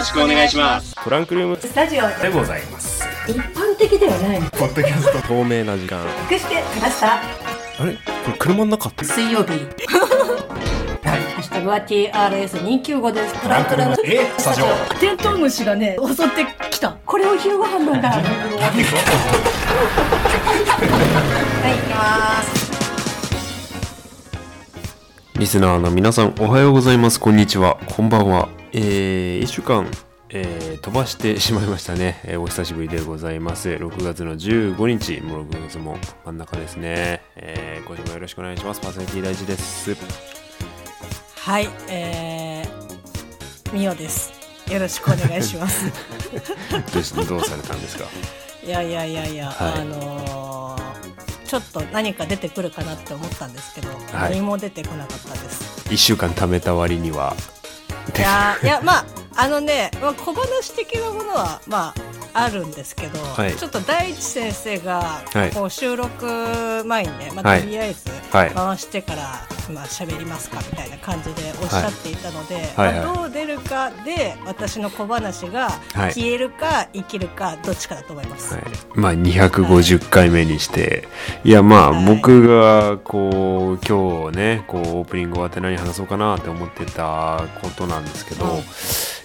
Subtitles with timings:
[0.00, 0.94] ろしくお願いします。
[1.04, 1.56] トランクルーム。
[1.60, 3.04] スタジオでございます。
[3.28, 5.28] 一般的ではないポッドキャスト。
[5.28, 6.02] 透明な時間。
[6.30, 7.16] 隠してきました？
[7.16, 7.20] あ
[7.84, 7.92] れ？
[8.24, 8.88] これ車の中？
[8.88, 9.52] って水曜日。
[11.04, 13.34] ハッシュタグは TRS295 です。
[13.42, 13.96] トランクルーム。
[14.04, 14.26] え？
[14.38, 14.66] スタジオ。
[14.98, 16.96] テントウムシがね襲ってきた。
[17.04, 18.08] これを昼ご飯なんだ。
[18.08, 18.28] はい行
[21.86, 22.70] きます。
[25.36, 27.20] リスナーの皆さんおはようございます。
[27.20, 27.76] こんにちは。
[27.94, 29.86] こんばんはえー、1週間
[30.32, 33.68] えー飛ばしてしまいましたね、えーお久しぶりでございます。
[33.70, 38.80] 6月の15日もう6月も真ん中ですね、えー、今週もよろしくお願いします。
[38.80, 39.96] パーソナリティ大事です。
[41.40, 44.32] はいえー、みおです。
[44.70, 45.86] よろしくお願いします。
[46.94, 48.04] どうしどうされたんですか？
[48.64, 49.80] いやいやいやいや、はい。
[49.80, 50.80] あのー
[51.50, 54.34] ちょっと何か出てくるかなって思ったんですけど、はい。
[54.34, 55.82] 何も出てこなかったです。
[55.88, 57.34] 1週間貯めた割には
[58.18, 59.04] いやいやまあ
[59.36, 63.56] あのね、まあ、小話的なものはまああるんですけど、はい。
[63.56, 65.50] ちょっと大地先生がはい。
[65.52, 67.62] こう収録前にね、まあ、はい。
[67.62, 68.50] とりあえずはい。
[68.50, 72.94] 回してから、まあ喋りますかみたいな感じでおっしゃっていたので、はい。
[72.94, 73.06] はい。
[73.06, 76.14] まあ、どう出るかで私の小話がはい。
[76.14, 78.54] 消えるか生きるかどっちかだと思います。
[78.54, 81.08] はい、まあ250回目にして、
[81.44, 82.06] い、やまあはい。
[82.06, 88.60] 僕がこう今日ねこうオープニング終わって何話そうかなって思ってたことなんですけど、うん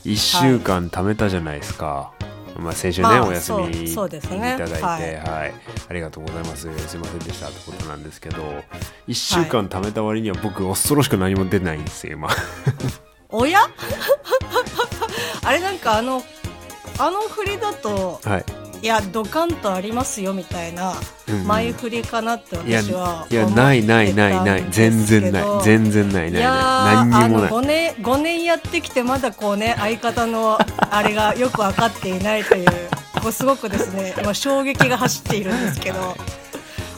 [0.06, 2.12] 1週間貯めたじゃないですか。
[2.58, 5.16] まあ、先週ね、まあお休みそういたねだいて、はい。
[5.16, 5.54] はい、
[5.90, 6.62] ありがとうございます。
[6.62, 7.48] すいませんでした。
[7.48, 8.64] ってことなんですけど、
[9.08, 12.30] 1週間貯めた割には僕恐ろしく何も出ないんですよ、今。
[13.30, 13.60] おや？
[15.44, 16.24] あれなんかあの
[16.98, 18.65] あの振りだとはい。
[18.82, 20.94] いやドカンとありますよみたいな
[21.28, 24.66] うんうん前振りかなっていや、私はいや、思ってたないないないない。
[24.70, 25.44] 全然ない。
[25.64, 26.42] 全然ないないない。
[26.42, 27.50] いや何ーあのにもない。
[27.52, 30.58] 5年5年やってきてまだこうね相方の
[30.92, 32.68] あれがよく分かっていないという
[33.22, 36.16] こうすごくですね今衝撃が走っているんですけど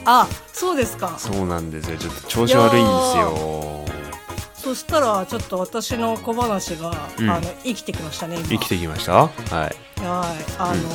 [0.05, 1.97] あそうですかそうなんですよ。
[1.97, 3.85] ちょっと調子悪いんですよ。
[4.55, 9.13] そしたらちょっと私の小話が、うんあの生きてきましたね今生きてきました？
[9.13, 9.29] はい。
[9.55, 9.73] はい
[10.59, 10.89] あの、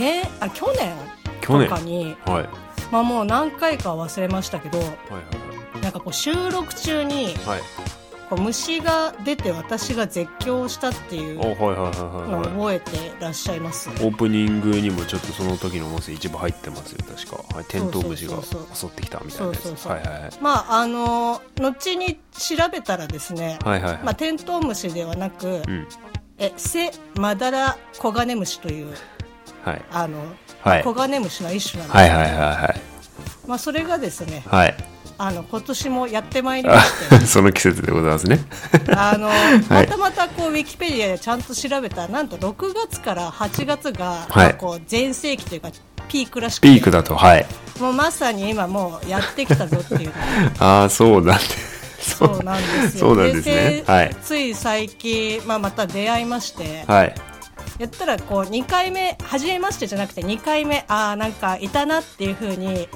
[0.00, 0.96] 先あ去年
[1.42, 1.68] 去年。
[1.68, 2.48] とかにはい。
[2.90, 4.92] まあもう何回か忘れましたけどはいは
[5.76, 7.34] いなんかこう収録中にはい。
[7.34, 7.60] はい。
[8.30, 12.44] こう虫が出て私が絶叫したっていうお、はいはいはいのをはいはい。
[12.44, 17.56] 覚えてらっしゃいますオープニングにもちょっとその時の音声一部入ってますよ、確か。
[17.56, 17.64] はい。
[17.64, 19.62] テントウムシがそうそう襲ってきたみたいなやつ。
[19.62, 20.30] そうそうそうはいはいはい。
[20.40, 24.02] まああの後に調べたらですね、はいはいはい。
[24.04, 25.88] まあ、テントウムシではなく、うん。
[26.38, 28.94] えセマダラコガネムシという
[29.64, 29.82] はい。
[29.92, 30.18] あの、
[30.62, 30.84] はい。
[30.84, 32.80] コガネムシの一種なんですけど、はいはいはいはい。
[33.46, 34.76] まあ、それがですねはい。
[35.18, 38.38] あの今年もやってまいりましてあ その季節でございますね。
[38.96, 39.28] あの、
[39.68, 45.68] またまたこうウィキペディアでちゃんと調べたらなんと6月から8月が、はいまあこう全盛期というか
[46.08, 47.46] ピークらしくてピークだと、はい。
[47.78, 50.12] もうまさに今もうやってきたぞっていうの
[50.58, 51.40] ああ、そうだね。
[52.00, 57.14] そうなんですよそうなんですねではいつい最近、まあ、また出会いまして、はい。
[57.80, 62.88] やったらこう2回目初めましてじゃなくて2回目ああなんかいたなっていう風に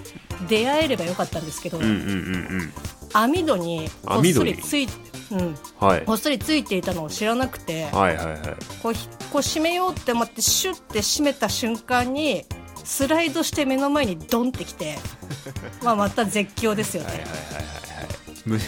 [0.46, 2.72] 出会えればよかったんですけど、うんうんうん
[3.16, 4.88] 網戸にこっそりつい
[5.30, 5.54] うん、うん。
[5.78, 6.04] はい。
[6.04, 8.38] こっそりついていたのを知らなくて、はいはいはい。
[8.82, 12.44] こうひこう閉めようって思ってシュッて閉めた瞬間に
[12.82, 14.98] スライドして目の前にドンってきて
[15.84, 17.08] まあまた絶叫ですよね。
[17.08, 18.14] はいはいはいはいはい。
[18.44, 18.58] む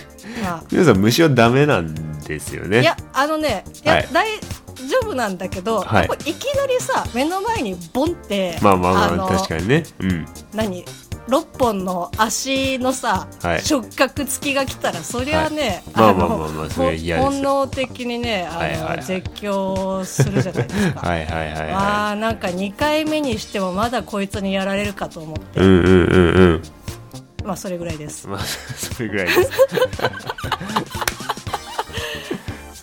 [0.45, 2.83] まあ皆さん虫はダメなんですよね。
[2.83, 4.29] いやあのねいや、はい大
[4.89, 9.85] 丈夫なんだけど、はいいきなりさ目の前にボンってまあまあまあの確かにね。
[10.01, 10.27] うん。
[10.55, 10.85] 何
[11.29, 21.01] ？6本の足のさ、はい触覚付きが来たらそりゃね、はいのまあまあまあまあそれは嫌です本能的にねあの、はいはいはい絶叫するじゃないですか。
[21.09, 25.63] はいはいはいあはーなんか2回目にしてもまだこいつにやられるかと思って、い。
[25.63, 26.63] うんうんうんうん。
[27.45, 29.51] まあそれぐらいですまあそれぐらいです。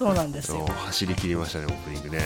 [0.03, 2.19] そうなんですよ走り切りましたねオープニングね。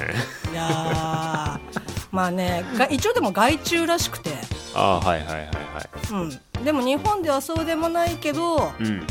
[0.51, 1.81] いやー
[2.12, 4.31] まあねが一応でも害虫らしくて、
[4.74, 5.50] ああはいはいはいはい。
[6.57, 9.06] うん、でも日本ではそうでもないけどうん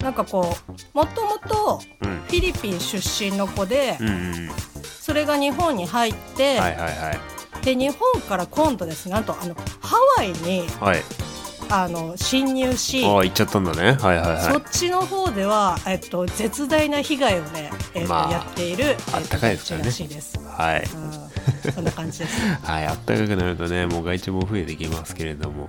[0.00, 4.50] なんかこうもともとうんフィリピン出身の子で、うんうん。
[4.80, 7.18] それが日本に入って、はいはいはい
[7.64, 11.02] で日本から今度ですねなんとあのハワイにはい。
[11.70, 13.92] あの侵入し、ああ行っちゃったんだね。
[14.00, 20.38] はいはいはそっちの方では、えっと、絶大な被害をね、えっとまあやっている、えっとあったかいですからねらしいです。
[20.38, 20.40] い。
[20.44, 20.82] はい。
[21.66, 22.40] うん、そんな感じです。
[22.62, 25.68] はい、あったかくなるとね、もう害虫も増えてきますけれども。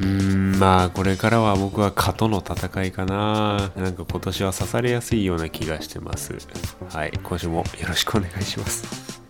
[0.00, 3.70] うーん、まあ、これからは僕は蚊との戦いかな。
[3.76, 6.34] なんか今年は刺されやすいような気がしてます。
[6.90, 9.25] はい、今週もよろしくお願いします。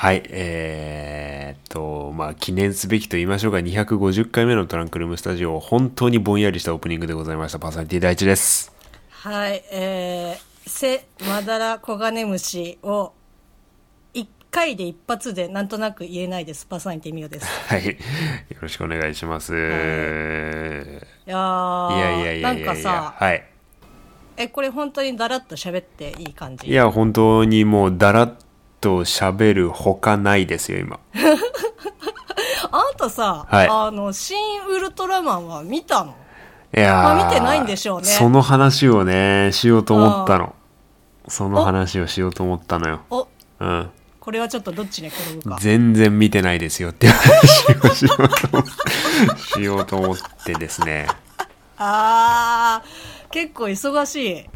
[0.00, 7.58] はい、えーっと、まあ、記念すべきと言いましょうか、250回目のトランクルームスタジオ、本当にぼんやりしたオープニングでございました。
[7.58, 8.72] パーソナリティ第一です。
[9.10, 13.12] はい、えー、セマダラコガネムシを
[14.14, 16.64] 一回で一発でなんとなく言えないです。
[16.66, 17.46] パーソナリティミオです。
[17.66, 17.94] はい、よ
[18.60, 19.52] ろしくお願いします。
[19.52, 20.94] いいいや
[21.26, 23.44] いやいやいやなんかさ、はい。
[24.36, 26.68] え、これ本当にだらっと喋っていい感じ？
[26.68, 28.46] いや、本当にもう、だらっと
[28.80, 30.98] 喋るほかないですよ、今。
[32.70, 36.14] あんたさ、はいあの、新ウルトラマンは見たの？
[36.76, 40.54] いやーまあ見てないんでしょうねその話をね、しようと思ったの。
[41.26, 43.00] その話をしようと思ったのよ。
[43.10, 43.28] お、
[43.60, 43.90] うん。
[44.20, 45.56] これはちょっとどっちに転ぶか。
[45.60, 51.06] 全然見てないですよっていう話をしようと思ってしようと思ってですね。
[51.78, 54.46] あー、結構忙しい。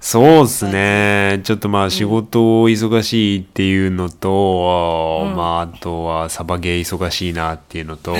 [0.00, 1.40] そうっすね。
[1.42, 2.38] ちょっとまあ仕事
[2.68, 8.14] 忙しいっていうのと、まああとはサバゲー忙しいなっていうのと、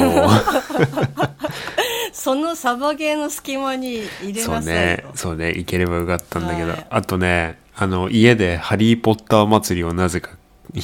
[2.13, 10.31] そのサバゲーの隙間に入れそうなさいねよ。、そうね、行ければよかったんだけど、はいあとね、あの家でハリーポッター祭りをなぜか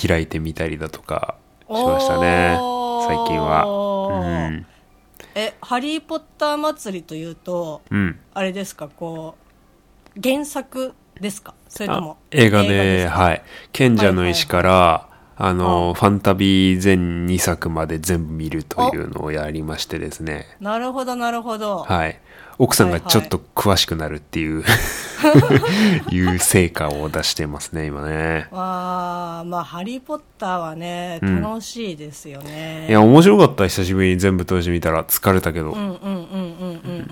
[0.06, 1.36] 開いてみたりだとか
[1.66, 2.58] しましたね。
[3.06, 3.64] 最近は。
[4.22, 4.66] うん。
[5.34, 8.18] え、ハリーポッター祭りというと、うん。
[8.34, 9.41] あれですか、こう、
[10.22, 11.54] 原作ですか？
[11.68, 12.24] それともあ。
[12.32, 13.10] 映画すで、か？
[13.12, 13.42] はい。
[13.72, 20.46] 賢者の石から、あの、うんファンタビー全2作まで全部見るというのをやりましてですね。
[20.60, 21.78] なるほど、なるほど。
[21.84, 22.20] はい。
[22.58, 24.62] 奥さんがはいはいちょっと詳しくなるっていう、
[26.12, 28.46] いう成果を出してますね、今ね。
[28.50, 32.86] わあ、まあ、ハリーポッターはね、うん楽しいですよね。
[32.88, 33.66] いや、面白かった。
[33.66, 35.72] 久しぶりに全部通してみたら疲れたけど。
[35.72, 37.11] うんうんうんうんうんう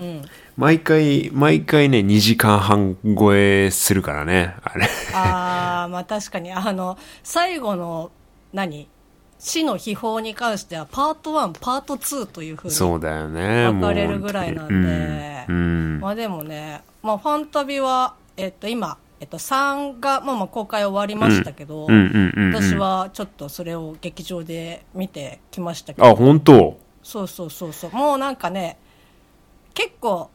[0.57, 4.87] 毎回、毎回ね、2時間半超えするからね、あれ。
[5.13, 8.11] ああ、まあ確かに、あの、最後の、
[8.53, 8.87] 何？
[9.39, 13.65] 死の秘宝に関しては、パート1、パート2というふうにそうだよね。
[13.71, 14.81] 分かれるぐらいなんで、も
[15.49, 15.55] うん。
[15.55, 15.57] う
[15.97, 21.87] んまあでもね、まあファンタビは、えっと今、えっと3が、まあまあ公開終わりましたけど。
[22.53, 26.77] 私はちょっとそれを劇場で見てきましたけど、あ、本当？
[27.01, 28.77] そうそうそうそう、もうなんかね、
[29.73, 30.29] 結構、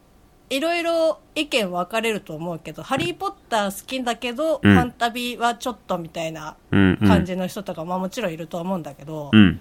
[0.48, 7.08] いろいろ意見分かれると思うけど、ハリー・ポッター好きだけど、うんファンタビはちょっとみたいなうんうん。
[7.08, 9.60] 感じの人とか、まあもちろんいると思うんだけど、うん。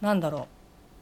[0.00, 0.44] なんだろう。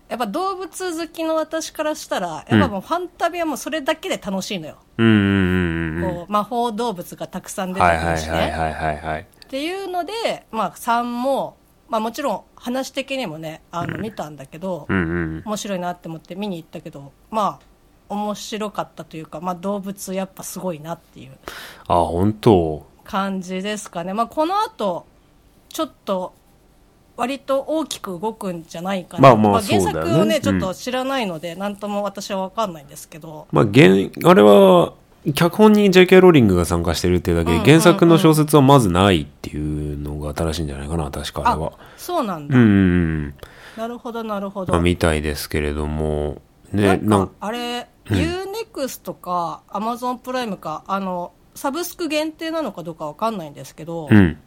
[0.08, 4.76] やっぱ動物好きの私からしたら、やっぱもうファンタビはもうそれだけで楽しいのよ。
[4.96, 6.14] うんうんうんうん。
[6.18, 8.36] こう魔法動物がたくさん出てはいはくるしね。
[8.36, 9.22] いはいはいはいはい。
[9.22, 10.12] っていうので、
[10.50, 11.56] まあ3も、
[11.88, 15.00] まあもちろん話的にもね、あの見たんだけど、うんう
[15.40, 15.42] ん。
[15.44, 17.67] 面白いなって思って見に行ったけど、まあ
[18.08, 21.32] 面白かったというか、まあ動物やっぱすごいなっていう
[21.86, 24.14] あ、本当感じですかね。
[24.14, 25.06] まあこの後、
[25.68, 26.34] ちょっと、
[27.16, 29.22] 割と大きく動くんじゃないかな。
[29.22, 33.88] まあまあね作をね、ちょっうんと知らないので、なんとも私はわかんないんですけど、まあ、原、
[34.24, 34.92] あれは、
[35.34, 36.20] 脚本に J.K.
[36.20, 41.72] ローリングが参加してるっていうだけで、うんうんうん原作の小説はまずないっていうのが正しいんじゃないかな、確かあれは。
[41.96, 42.56] そうなんだ。
[42.56, 43.34] うん。
[43.76, 44.72] なるほど、なるほど。
[44.72, 46.40] まあ、みたいですけれども、
[46.72, 54.38] ね、なんなんか、あれ、UNEXT か Amazon プライムか、あの、サブスク限定なのかどうかわかんないんですけど、うん。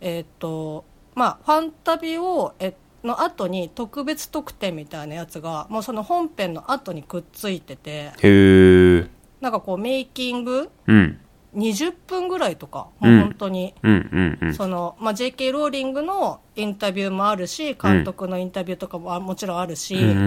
[0.00, 9.06] えーっと、まあ、ファンタビを、え、の後に特別特典みたいなやつが、もうその本編の後にくっついてて、へえ。
[9.40, 11.20] なんかこうメイキングうん。
[11.56, 14.54] 20分ぐらいとか、もう本当に、うんうんうん。
[14.54, 20.18] その、まあ、JK ローリングのインタビューもあるし、監督のインタビューとかもあもちろんあるし、うんうんう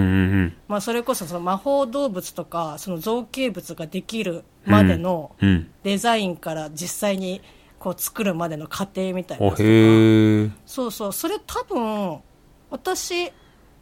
[0.46, 5.50] んまあ、それこそその魔法動物とかその造形物ができるまでのうん。
[5.50, 5.72] うん。
[5.84, 7.42] デザインから実際に
[7.78, 9.50] こう作るまでの過程みたいな。
[10.66, 12.20] そうそうそれ多分
[12.72, 13.32] 私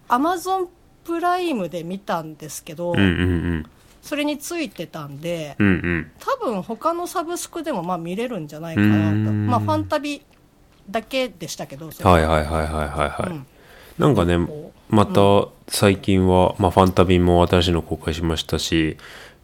[0.10, 0.70] アマゾン
[1.04, 3.66] プライムで見たんですけど、うんうん
[4.08, 5.68] それについてたんでうん。
[5.68, 5.74] うん。
[5.74, 6.12] うん。
[6.20, 9.16] 多分他のサブスクでもまあ見れるんじゃないかなと。
[9.16, 9.48] うん。
[9.48, 10.22] まあファンタビ
[10.90, 11.92] だけでしたけどは。
[11.92, 13.32] いはいはいはいはいはい。
[13.32, 13.46] うん。
[13.98, 18.98] なんかねこ、また最近は、まあ、ファンタビも新しいの公開しましたし、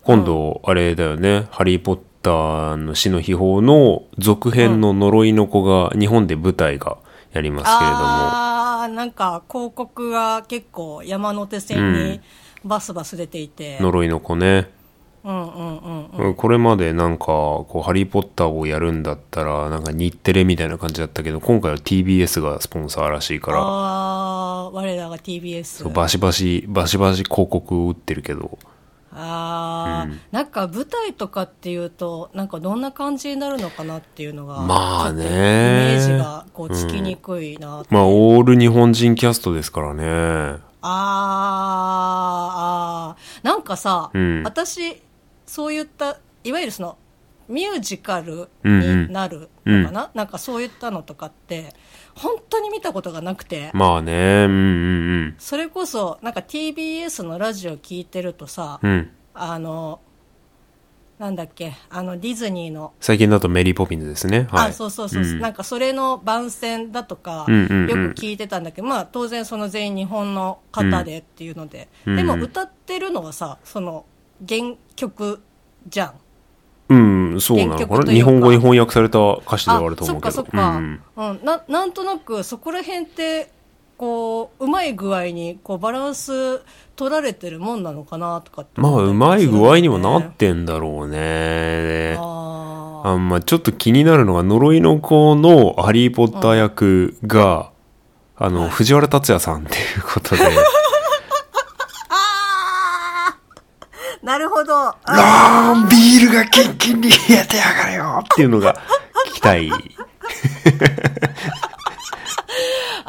[0.03, 6.97] 今度、あれだよね、ハリー・ポッターの死の秘宝の続編の呪いの子が日本で舞台が
[7.33, 12.21] やりますけれども、ああなんか広告が結構山手線に
[12.63, 14.69] バスバス出ていて、呪いの子ね、
[15.23, 16.35] うんうんうんうん。
[16.35, 23.61] これまでなんか、こう、ハリー・ポッターをやるんだったら、なんか日テレみたいな感じだったけど、今回は TBS がスポンサーらしいから、あ
[24.65, 28.57] あ我らが TBS そうバシバシ、バシバシ広告を打ってるけど、
[29.15, 35.23] あー、なんか舞台とかっていうと、なんかどんな感じになるのかなっていうのが、まあね。
[35.23, 40.72] イメージがこうつきにくいなってまあ、オール日本人キャストですからね。
[40.85, 44.43] あーあー、なんかさ、うん。
[44.43, 45.01] 私、
[45.45, 46.97] そういった、いわゆるその、
[47.47, 49.07] ミュージカルうんうん。
[49.07, 51.73] になるのかな、なんかそういったのとかって、
[52.15, 54.55] 本当に見たことがなくて、まあね、うんう
[55.29, 58.91] んそれこそ、なんか TBS のラジオ聞いてるとさ、うん。
[58.91, 59.09] うん。
[59.33, 59.99] あの、
[61.19, 64.47] なんだっけ、あのディズニーの、最近だとメリーポピンズですね。
[64.51, 64.69] はい。
[64.69, 74.05] あ、そうそうそう、んなんかそれの番宣だとか、うんうんうんよく聞いてたんだけど、まあ当然その全員日本の方でっていうので、うんでも歌ってるのはさ、その
[74.47, 75.41] 原曲
[75.87, 76.13] じゃん。
[76.89, 76.95] う
[77.35, 78.11] ん、そうなのかな？
[78.11, 80.41] 日本語に翻訳された歌詞ではあるとそ思うけど。
[80.41, 81.63] っかそっか、うんうんな。
[81.67, 83.51] なんとなくそこら辺って、
[84.03, 86.61] こう、うまい具合にこうバランス
[86.97, 92.17] 取られてるもんなのかなとかってまあ、うまい具合にもなってんだろうね。
[92.19, 97.71] あーあまあ、ちょっと気になるのが、呪いの子のハリー・ポッター役が、
[98.35, 100.41] あの、藤原竜也さんっていうことで、
[104.21, 104.75] なるほど。
[104.77, 108.75] ああービールがキンキンに冷えてやがれよっていうのが
[109.29, 109.71] 聞きたい。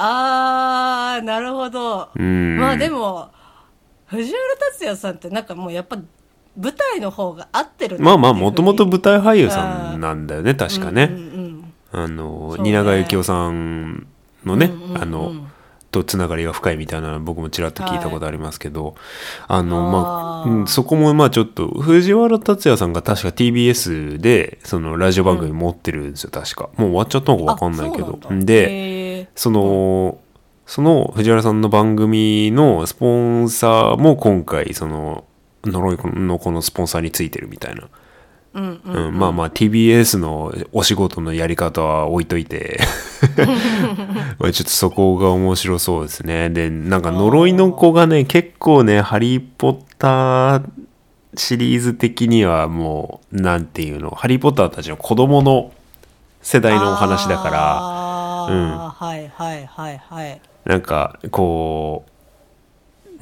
[0.05, 2.09] あー、なるほど。
[2.15, 2.59] うん。
[2.59, 3.31] まあでも、
[4.07, 4.39] 藤原
[4.81, 5.97] 竜也さんってなんかもうやっぱ
[6.57, 11.09] 舞台の方が合ってるなまあまあ、もともと舞台俳優さんなんだよね、確かね。
[11.11, 11.55] うんうん
[11.93, 14.07] あの、そうね蜷川幸雄さん
[14.45, 15.33] のね、うんうんうんあの、
[15.95, 18.97] とつながりが深いみたいなの僕もちらっと聞いたことありますけど、
[19.47, 26.69] あの、まあ、そこもまあちょっと、藤原竜也さんが確か TBS で、そのラジオ番組持ってるんですよ、確か。
[26.77, 29.04] もう終わっちゃったのかわかんないけどで、
[29.35, 30.19] その、
[30.67, 35.25] その藤原さんの番組のスポンサーも今回、その、
[35.65, 37.89] 呪いのこのスポンサーについてるみたいな。
[38.55, 42.79] うんうんうん、まあまあ TBS のお仕事のやり方は置いといて。
[44.39, 46.51] まあちょっとそこが面白そうですね。
[46.51, 50.63] でなんか呪いの子がね結構ねハリー・ポッター
[51.37, 55.73] シリーズ的にはもうなんていうのハリー・ポッターたちの子供の
[56.43, 58.14] 世代のお話だから
[58.47, 60.41] あーはいはいはいはい。
[60.65, 62.05] なんかこ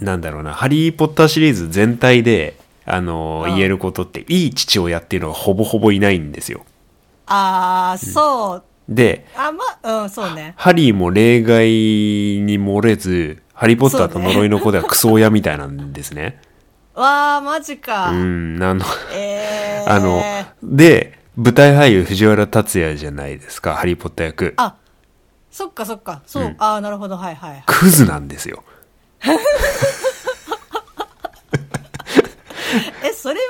[0.00, 6.64] うなんだろうなハリー・ポッターシリーズ全体であのうん言えることっていい父親っていうのがほぼほぼいないんですよ
[7.26, 8.62] ああ、そう。
[8.88, 10.54] であ、まあ、うん、そうね。
[10.56, 16.40] ハリーも例外に漏れず、ハリー・ポッターと呪いの子ではクソ親みたいなんですね。
[16.94, 18.10] わあ、マジか。
[18.10, 20.22] うん、あの、えー、あの、
[20.62, 24.52] で、舞台俳優藤原竜也じゃないですか、ハリー・ポッター役。
[24.56, 24.74] あ、
[25.52, 26.22] そっかそっか。
[26.26, 27.62] そう、うんああ、なるほど、はいはい。
[27.66, 28.64] クズなんですよ。
[33.04, 33.40] え、それは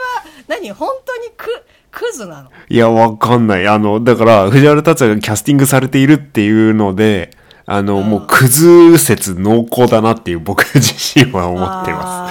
[0.48, 2.50] 何、本当にク、クズなの？
[2.68, 3.68] いや、わかんない。
[3.68, 7.30] あの、だから、藤原竜也がキャスティングされているっていうので、
[7.66, 10.94] あの、もうクズ説濃厚だなっていう僕自
[11.24, 12.28] 身は思ってま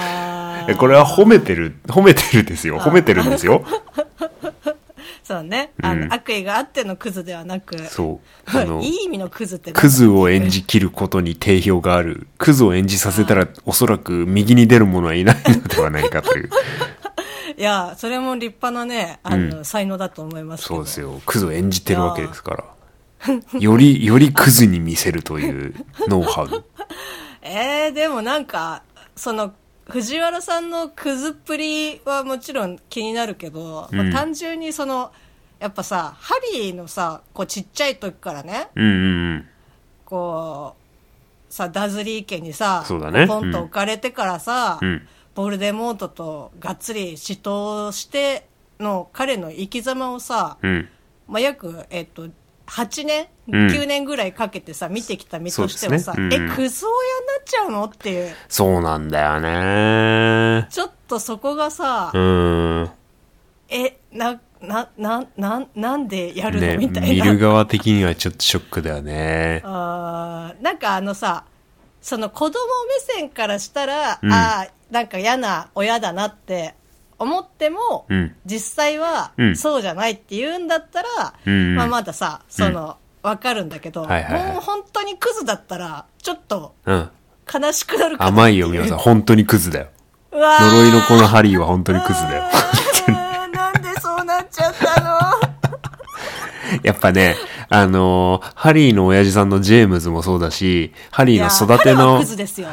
[0.68, 0.74] す。
[0.76, 2.78] これは褒めてる、褒めてるですよ。
[2.78, 3.64] 褒めてるんですよ。
[5.22, 5.72] そうね。
[5.80, 8.50] あの、うん悪意があってのクズではなく、そう。
[8.58, 12.26] あのいい意味のクズってクズを演じきることに定評がある。
[12.38, 16.50] クズを演じさせたらおそらく右に出る者はいないのではないかという。
[17.56, 20.76] いや、それも立派なね、あの、才能だと思いますけど。
[20.76, 21.20] そうですよ。
[21.26, 22.64] クズを演じてるわけですから。
[23.60, 25.74] より、よりクズに見せるという
[26.08, 26.64] ノウハウ。
[27.42, 28.82] えー、でもなんか、
[29.14, 29.52] その、
[29.92, 35.12] 藤原さんのクズっぷりはもちろん気になるけど、まあうん単純にその、
[35.60, 39.48] やっぱさ、ハリーのさ、こうちっちゃい時からね、うんうんうん。
[40.06, 40.76] こ
[41.50, 48.46] う、さ、ダズリー家にさ、そうだねポンと置かれてからさ、うんボルデモートとがっつり死闘して
[48.78, 50.88] の彼の生き様をさ、うん。
[51.26, 52.28] まあ、約、えっと、
[52.66, 57.84] 8年、うん9年ぐらいかけてさ、見てきた身としてはさ、ねうんえ、クズ親になっちゃうの？
[57.84, 60.68] っていう、そうなんだよね。
[60.70, 62.90] ちょっとそこがさ、うーん。
[63.68, 67.24] え、な、な、な、な、なんでやるの、ね、みたいな。
[67.24, 69.60] 見る側的にはちょっとショックだよね。
[69.66, 71.44] あーなんかあのさ、
[72.00, 76.74] その子供目線からしたら、うんああ、なんか嫌な親だなって
[77.22, 78.34] 思っても、うん。
[78.44, 79.56] 実際はうん。
[79.56, 81.74] そうじゃないって言うんだったら、うん。
[81.76, 84.52] まあまださ、その、わかるんだけど、はいはいはい。
[84.52, 87.10] もう本当にクズだったら、ちょっとうん。
[87.52, 88.98] 悲しくなるかな甘いよ、皆さん。
[88.98, 89.86] 本当にクズだよ。
[90.32, 92.44] 呪いの子のハリーは本当にクズだよ。
[93.52, 95.18] なんでそうなっちゃったの？
[96.82, 97.36] やっぱね、
[97.74, 102.22] あのーハリーの親父さんのジェームズもそうだし、ハリーの育ての。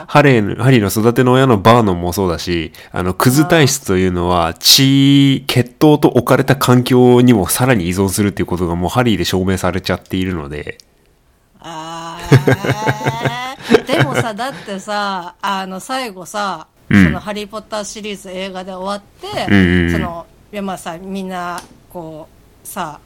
[0.07, 10.77] ハレーの、ハリーの育ての親のバーノンもそうだし、あの、クズ体質というのは、血、血統と置かれた環境にもさらに依存するっていうことがもうハリーで証明されちゃっているので、
[11.61, 13.85] あー。
[13.87, 17.05] でもさ、だってさ、あの、最後さ、うん。
[17.05, 19.91] その、ハリー・ポッターシリーズ映画で終わって、うんうんうん。
[19.91, 22.27] その、いや、まあさ、みんな、こ
[22.63, 22.99] う、さ、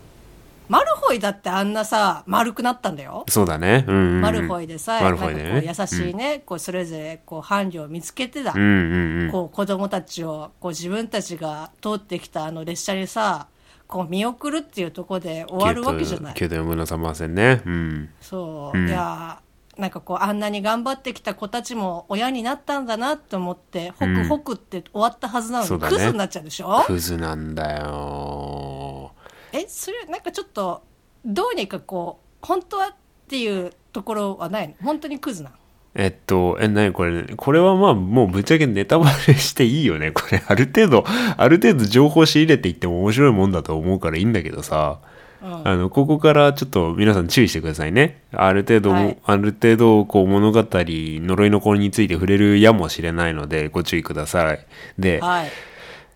[0.74, 3.26] マルフォイだってあんなさ、丸くなったんだよ。
[3.30, 3.86] そうだね。
[3.88, 9.32] うんうんうん、マルフォイでさ、マルフォイでね優しいね、こうそれぞれこう伴侶を見つけてだ、うんうんうん。
[9.32, 13.48] こう子供たちをこう自分たちが通ってきたあの列車にさ
[13.88, 17.62] こう見送るっていうところで終わるわけじゃない9と4分の3番線ね。
[17.66, 18.10] うん。
[18.20, 19.40] そう、うんいや
[19.76, 26.84] なんかこうあんなに頑張ってきた子たちも親になったんだなと思ってホクホクって終わったはずなのに、そうだねクズになっちゃうでしょ？
[26.86, 29.14] クズなんだよ。
[29.54, 30.84] えそれなんかちょっと
[31.24, 32.96] どうにかこう本当はっ
[33.30, 34.74] ていうところはないの？
[34.82, 35.56] 本当にクズなの？
[35.96, 40.12] えっと、え、なにこれ、これはまあもうぶっちゃけネタバレしていいよね？
[40.12, 45.00] これ、ある程度、ある程度情報仕入れていっても面白いもんだと思うからいいんだけどさ、
[45.44, 45.68] うん。
[45.68, 48.24] あの、ここからちょっと皆さん注意してくださいね。
[48.32, 49.18] ある程度、はい。
[49.24, 54.66] ある程度、こう物語、呪いの子について触れるやもしれないので、ご注意ください。
[54.98, 55.52] で、はい。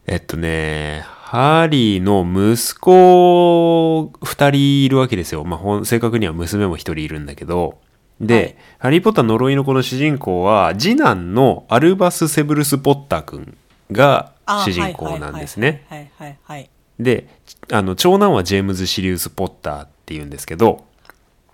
[0.08, 5.44] えっとね、ハリーの息子二人いるわけですよ。
[5.44, 7.80] まあ、正確には娘も一人いるんだけど。
[8.22, 13.58] で、はいハリー・ポッター呪いの子の主人公は、次男のアルバス・セブルス・ポッター君
[13.92, 15.86] があ主人公なんですね。
[15.90, 17.28] はいはいはいはいで、
[17.74, 20.86] あの、長男はジェームズ・シリウス・ポッターっていうんですけど、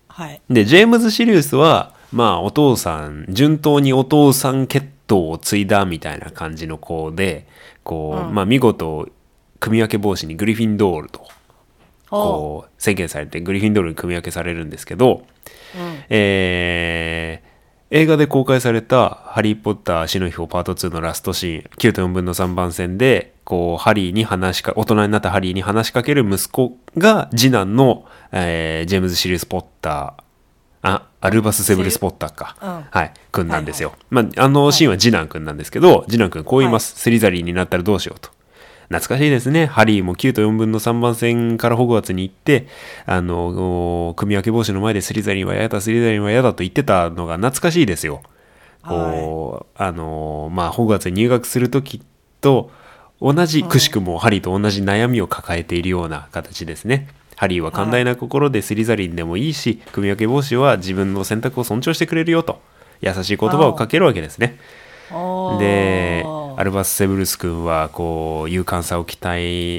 [0.08, 7.48] はいはいで、ジェームズ・シリウスは、まあ、お父さん、順当にお父さん血統を継いだみたいな感じの子で、
[7.84, 9.10] こう、うんまあ、見事、
[9.64, 11.26] 組み分け帽子にグリフィンドールと、
[12.10, 15.24] こう、宣言されて、グリフィンドールに組み分けされるんですけど、
[15.76, 16.04] うん。
[16.10, 17.54] えー
[17.96, 30.24] 映画で公開された「ハリー・ポッター死の秘宝パート2」のラストシーン9と4分の3番線でこうハリーに話しか大人になったハリーに話しかける息子が次男の、えージェームズ・シリウス・ポッター
[30.82, 32.86] あアルバス・セブルス・ポッターか、うん。
[32.90, 38.32] はい君なんですよ、まあ、あのシーンは次男君なんですけど、次男君こう言います、スリザリーになったらどうしようと
[38.90, 39.66] 懐かしいですね。
[39.66, 42.68] ハリーも9と4分の3番線からホグワーツに行って、
[43.06, 48.22] あの、お組み分け帽子の前でスリザリンは嫌だ、スリザリンは嫌だと言ってたのが懐かしいですよ。
[48.88, 52.02] こう、あの、まあ、ホグワーツに入学するとき
[52.42, 52.72] と
[53.22, 57.08] 同じ、くしくもハリーと同じ悩みを抱えているような形ですね。
[57.36, 62.62] ハリーは寛大な心でスリザリンでもいいし、組み分け帽子は自分の選択を尊重してくれるよと、
[63.02, 64.60] 優しい言葉をかけるわけですね。
[65.60, 66.24] で
[66.58, 69.78] アルバス・セブルス君はこう勇敢さを期待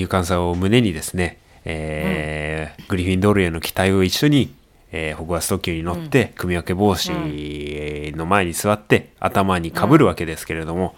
[0.00, 4.52] 勇敢さを胸にですね、えーグリフィンドールへの期待を一緒に、
[4.92, 10.94] えーホグワーツ特急に乗って、組み分け帽子の前に座って頭にかぶるわけですけれども、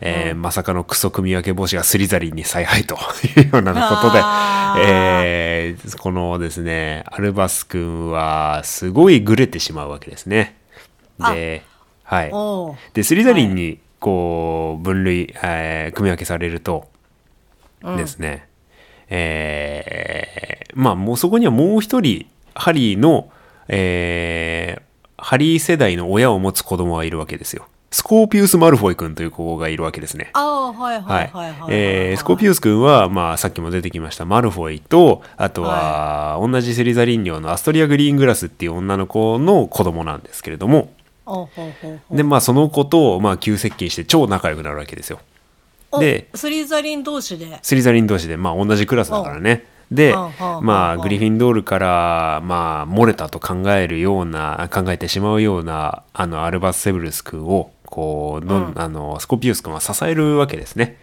[0.00, 2.96] えーまさかのクソ組み分け帽子がスリザリンに采配と
[3.38, 4.20] いうようなことで
[4.86, 10.56] えーこのですねアルバス君はすごいグレてしまうわけですね。
[11.18, 11.62] で、
[12.02, 12.30] はい。
[12.92, 16.88] で、スリザリンに、こう、分類、えー組み分けされると、
[17.82, 18.46] ですね、
[19.08, 23.30] えーまあ、もうそこにはもう一人、ハリーの、
[23.68, 24.82] えー
[25.16, 27.66] ハリー世代の親を持つ子供がいるわけですよ。
[27.90, 30.28] スコーピウス・マルフォイ君という子がいるわけですね。
[30.34, 31.68] ああはいははいいはいはい。
[31.70, 40.92] えースコーピウス君は、まあ、さっきも出てきました、マルフォイと、あとは、同じセリザリン寮のアストリア・グリーングラスっていう女の子の子供なんですけれども、
[42.10, 45.20] で、まあ、その子と、まあ、急接近して超仲良くなるわけですよ。
[45.90, 47.58] おでスリザリン同士で？
[47.62, 49.66] スリザリン同士で、まあ、同じクラスだからね。
[49.90, 50.14] で
[50.62, 60.96] まあ、グリフィンドールから、まあ、漏れたと考えるような、考えてしまうような、あの、アルバス・セブルス君を、こう、どんあの、スコピウス君は支えるわけですね。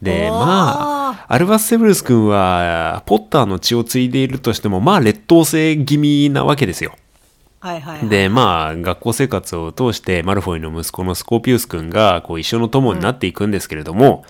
[0.00, 6.94] で、まあ、アルバス・セブルス君は、ポッターの血を継いでいるとしても、まあ、劣等生気味なわけですよ。
[7.60, 8.08] はいはいはい。
[8.08, 14.24] で、まあ、学校生活を通して、マルフォイの息子のスコーピウス君が、こう、一緒の友になっていくんですけれども、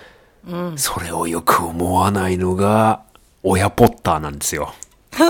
[0.48, 0.78] うん。
[0.78, 3.02] それをよく思わないのが、
[3.44, 4.74] 親ポッターなんですよ。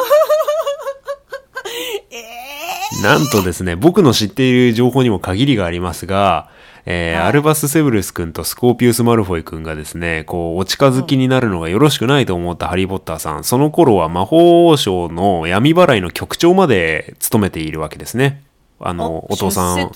[3.03, 6.49] なんとですね、僕の知っている情報にも限りがありますが、
[6.87, 18.43] えーはいアルバス・セブルス君とスコーピウス・マルフォイ君がですね、こう、お近づきになるのがよろしくないと思ったハリー・ポッターさん、その頃は魔法王省の闇払いの局長まで務めているわけですね。
[18.81, 19.91] あの、お父さん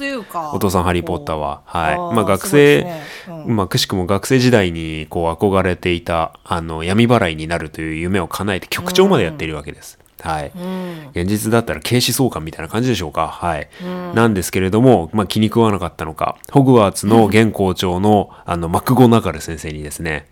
[0.52, 1.62] お父さんハリー・ポッターは。
[1.64, 1.96] はい。
[1.96, 2.80] まあ学生、
[3.24, 9.98] すねうんまあくしくも学生時代にこう憧れていた、あの、闇払いになるという夢を叶えて局長までやっているわけです。
[10.20, 10.52] はい。
[10.54, 11.08] うん。
[11.12, 13.28] 現実だったら警視総監みたいな感じでしょうか？
[13.28, 13.68] はい。
[14.14, 20.26] なんですけれども、まあ、気に食わなかったのか、ホグワーツの現校長の、あの、マクゴナガル先生にですね、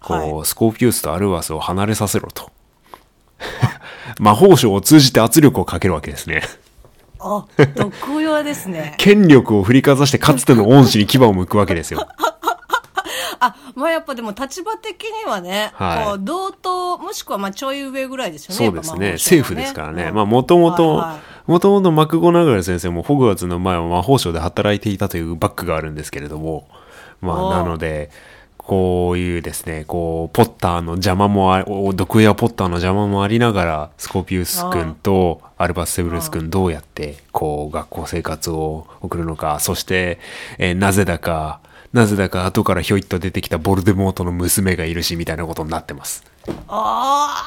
[0.00, 2.50] こう、はスコーピウスとアルバスを離れさせろと。
[4.18, 6.42] 魔法省を通じて圧力をかけるわけですね。
[7.20, 8.94] あ、毒親ですね。
[8.98, 12.06] 権力を振りかざしてかつての恩師に牙を向くわけですよ。
[13.40, 18.56] あ、まあやっぱでも立場的にはね、はいこう、同等、もしくはまあちょい上ぐらいですよね。
[18.56, 19.06] そうですね。
[19.06, 20.04] やっぱ魔法省は政府ですからね。
[20.04, 21.02] うんまあ、もともと
[21.46, 26.68] もともとマクゴナガル先生もホグワーツの前は魔法省で働いていたというバックがあるんですけれども、
[27.22, 28.10] まあ、なので、
[28.58, 40.18] こういうですね、こう、ポッターの邪魔もあ、お毒やポッターの邪魔もありながら、スコーピウス君とアルバス・セブルス君どうやって、こう、学校生活を送るのか、そして、
[40.58, 41.60] えーなぜだか、
[41.98, 46.24] なぜだか後からひょいっと出てきたボルデモートの娘がいるし、みたいなことになってます。
[46.68, 47.44] あ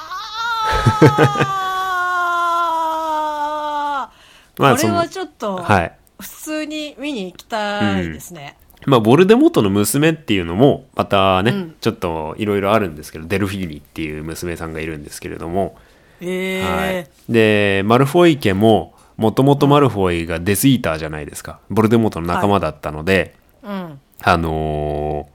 [4.01, 4.11] あ
[4.57, 5.93] まあこれはちょっと、はい。
[6.19, 8.57] 普通に見に行きたいですね。
[8.85, 15.77] まあ、ボルデモートの娘っていうのも、またね、うんちょっといろいろあるんですけど、デルフィーニっていう娘さんがいるんですけれども、
[16.19, 17.09] えはいえ。
[17.29, 21.61] で、マルフォイ家も、もともとマルフォイがデスイーターじゃないですか。
[21.69, 23.99] ボルデモートの仲間だったので、うん。
[24.23, 25.31] あのー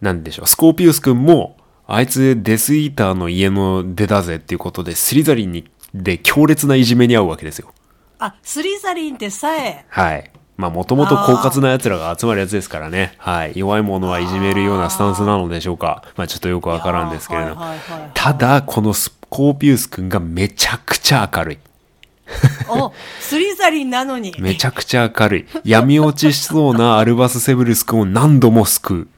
[0.00, 7.72] なんでしょう、スコーピウス君も、あいつデスイーターの家の出だぜっていうことで、スリザリンにで強烈ないじめに遭うわけですよ。
[8.18, 10.30] あ、スリザリンってさえ、はい。
[10.56, 13.14] まあ、もともと狡猾な奴らが集まるやつですからね。
[13.18, 13.52] はい。
[13.54, 16.02] 弱い者はいじめるようなスタンスなのでしょうか。
[16.16, 17.56] まあ、ちょっとよくわからんですけれど。
[18.12, 21.58] ただ、このスコーピウス君がめちゃくちゃ明るい。
[22.68, 24.34] お、スリザリンなのに。
[24.38, 25.46] めちゃくちゃ明るい。
[25.64, 29.08] 闇落ちしそうな アルバス・セブルス君を何度も救う。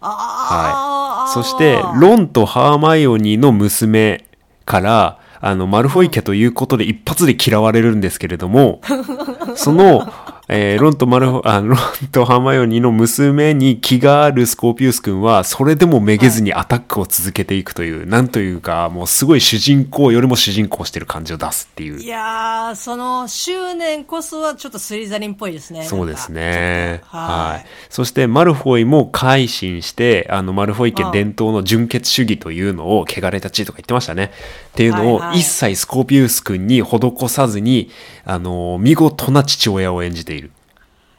[0.00, 4.24] ああ、そして、ロンとハーマイオニーの娘
[4.64, 8.80] から、あの、マルフォイ家ということで一発で嫌われるんですけれども、
[9.54, 10.12] その、
[10.54, 11.78] えーロンとマルあ、ロン
[12.10, 22.06] とハーマイオニーの娘に気があるスコーピウス君は、それでもめげずにアタックを続けていくという、なんというか、もうすごい主人公よりも主人公してる感じを出すっていうい。
[22.06, 25.84] やー、その執念こそはちょっとスリザリンっぽいですね。
[25.84, 27.00] そうですね。
[27.06, 27.66] はいはい。
[27.88, 34.32] そして、マルフォイも改心して、あの、マルフォイ家伝統の純血主義というのを、汚れた地とか言ってましたね。
[34.68, 37.90] っていうのをはいはい一切スコーピウス君に施さずに、
[38.24, 40.50] あの、見事な父親を演じている。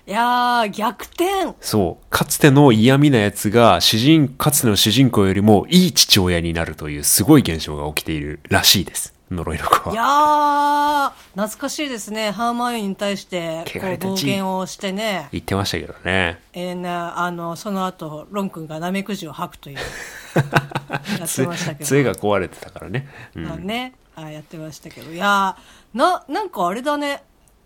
[0.06, 1.54] いやー、逆転。
[1.62, 2.06] そう。
[2.10, 9.12] かつての嫌味なやつが、主人、かつての主人公よりもいい父親になるというすごい現象が起きているらしいです。
[9.36, 11.13] 呪いの子いは。
[11.13, 12.32] やー、懐かしいですね。
[12.32, 15.30] ハーマイオニーに対して、こう、暴言をしてね。
[15.32, 16.39] 言ってましたけどね。
[16.54, 19.78] えーな、あの、その後、ロン君がナメクジを吐くという、
[20.38, 21.86] やってましたけど。
[21.86, 23.08] 杖が壊れてたからね。
[23.36, 25.12] うんまあね、あやってましたけど。
[25.12, 27.24] いやー、な、なんかあれだね。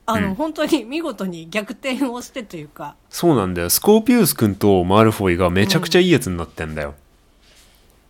[0.09, 3.69] あの、本当に見事に逆転をしてというか、そうなんだよ。
[3.69, 6.95] スコーピウス君とマルフォイがめちゃくちゃいいやつになってんだよ。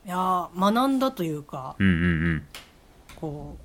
[0.06, 1.98] いやー、学んだというか、うん、うん、う
[2.36, 2.43] ん
[3.19, 3.58] こ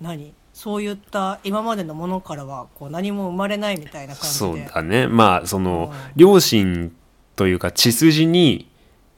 [0.00, 0.32] う、何？
[0.52, 4.34] そういった今までのものからは、こう、何も生まれないみたいな感じで。
[4.34, 5.06] そうだね。
[5.06, 6.90] まあ、そのうん、両親
[7.36, 8.66] というか血筋に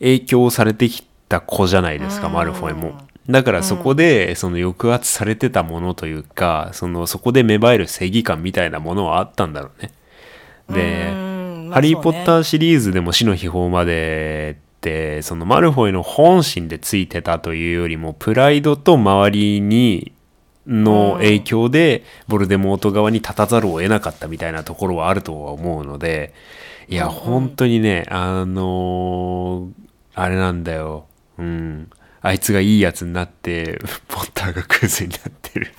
[0.01, 2.99] 影響されてきた子じゃないですか、うんマルフォイも。
[3.31, 9.93] だからそこで、その抑圧されてたものというか、その、そこで芽生える正義感みたいなものはあったんだろうね。
[10.71, 11.13] で、
[11.73, 14.68] ハリー・ポッターシリーズでも死の秘宝までって、
[15.23, 20.13] そのマルフォイの本心でついてたというよりも、プライドと周りに、
[20.67, 26.35] の影響で、ボルデモート側に立たざるを得なかったみたいなところはあるとは思うので、
[26.89, 31.07] いや、本当にね、あのーあれなんだよ。
[31.39, 31.89] うん。
[32.21, 35.73] あいつがいいやつになって、ポッターがクズになってる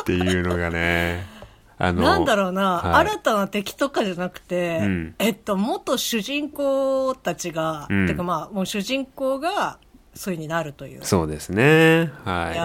[0.00, 1.35] っていうのがね。
[1.78, 9.78] あのなんだろうな、はい新たな敵とかじゃなくて、うんえっと、元主人公たちが、うんてかまあ、もう主人公が、
[10.14, 11.04] そういう風になるという。
[11.04, 12.04] そうですね。
[12.04, 12.62] いはや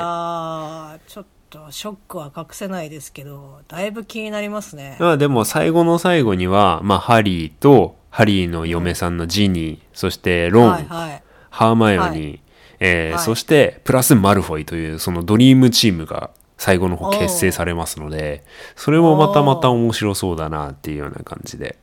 [0.97, 5.01] ー、ちょっとショックは隠せないですけど、だいぶ気になりますねい。。
[5.01, 11.23] まあでも最後の最後には、まあハリーと、ハリーの嫁さんのジニー、そしてロン、はいはい。
[11.49, 12.41] ハーマイオニー、はい
[12.79, 18.43] えーはいそしてプラスマルフォイというそのドリームチームが最後の方結成されますので、
[18.75, 21.79] それもまたまた面白そうだなっていうような感じで。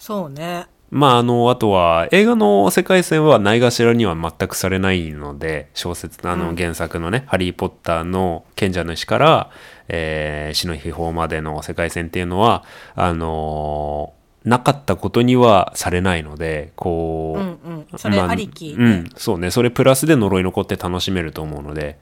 [0.00, 0.66] そうね。
[0.90, 9.50] まあ、あの、あとは、映画の世界線はないがしらには全くされないので、小説、あの、原作のね、ハリー・ポッターの賢者の石から、
[9.86, 12.64] えー死の秘宝までの世界線っていうのは、
[12.96, 17.46] あのーなかったことにはされないので、こう、うん
[17.92, 17.98] うん。
[17.98, 21.98] それありき、うん、そうね、それプラスで呪い残って楽しめると思うので、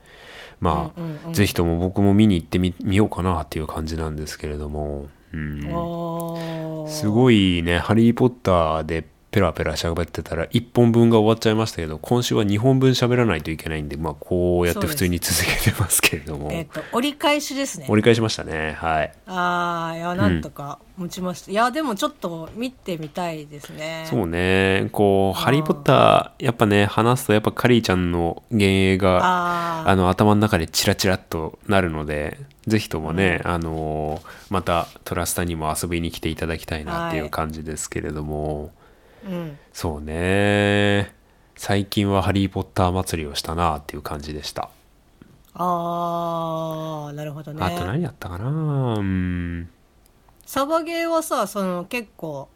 [0.61, 1.33] まあ、うんうんうん。
[1.33, 5.77] ぜひとも僕も見に行ってみみようかなっていう感じなんですけれども、うん、
[6.87, 7.09] すい。
[7.09, 9.07] ごいね「ハリー・ポッター」で
[9.39, 17.87] ペラペラ喋ってたら1本分が終わっちゃいましたけど今週は2本分喋らないといけないんでまあこうやって普通に続けてますけれども、えっ、と、折り返しですね。
[17.89, 18.73] 折り返しましたね。
[18.73, 19.13] はい。
[19.29, 21.53] ああ、いや、なんとか持ちました。
[21.53, 24.07] いや、でもちょっと見てみたいですね。
[24.11, 24.89] そうね。
[24.91, 34.21] こう「ハリー・ポッター」やっぱね話すとやっぱカリーちゃんの幻影があの頭の中でチラチラっとなるのでぜひともね、あの
[34.51, 38.73] またトラスタにも遊びに来ていただきたいなっていう感じですけれども、
[39.25, 39.59] うん。
[39.73, 41.15] そうね。
[41.57, 44.71] 最近は「ハリー・ポッター祭り」をしたなっていう感じでした、
[45.55, 47.65] ああ、なるほどね。
[47.65, 48.47] あと何やったかな？
[48.99, 49.69] うん。
[50.47, 52.49] サバゲーはさ、その結構、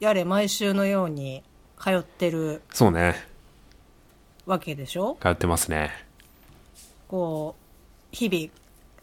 [0.00, 1.44] やれ毎週のように
[1.80, 3.14] 通ってるそうね。
[4.44, 5.16] わけでしょ？
[5.20, 5.92] 通ってますね。
[7.06, 7.62] こう、
[8.10, 8.50] 日々、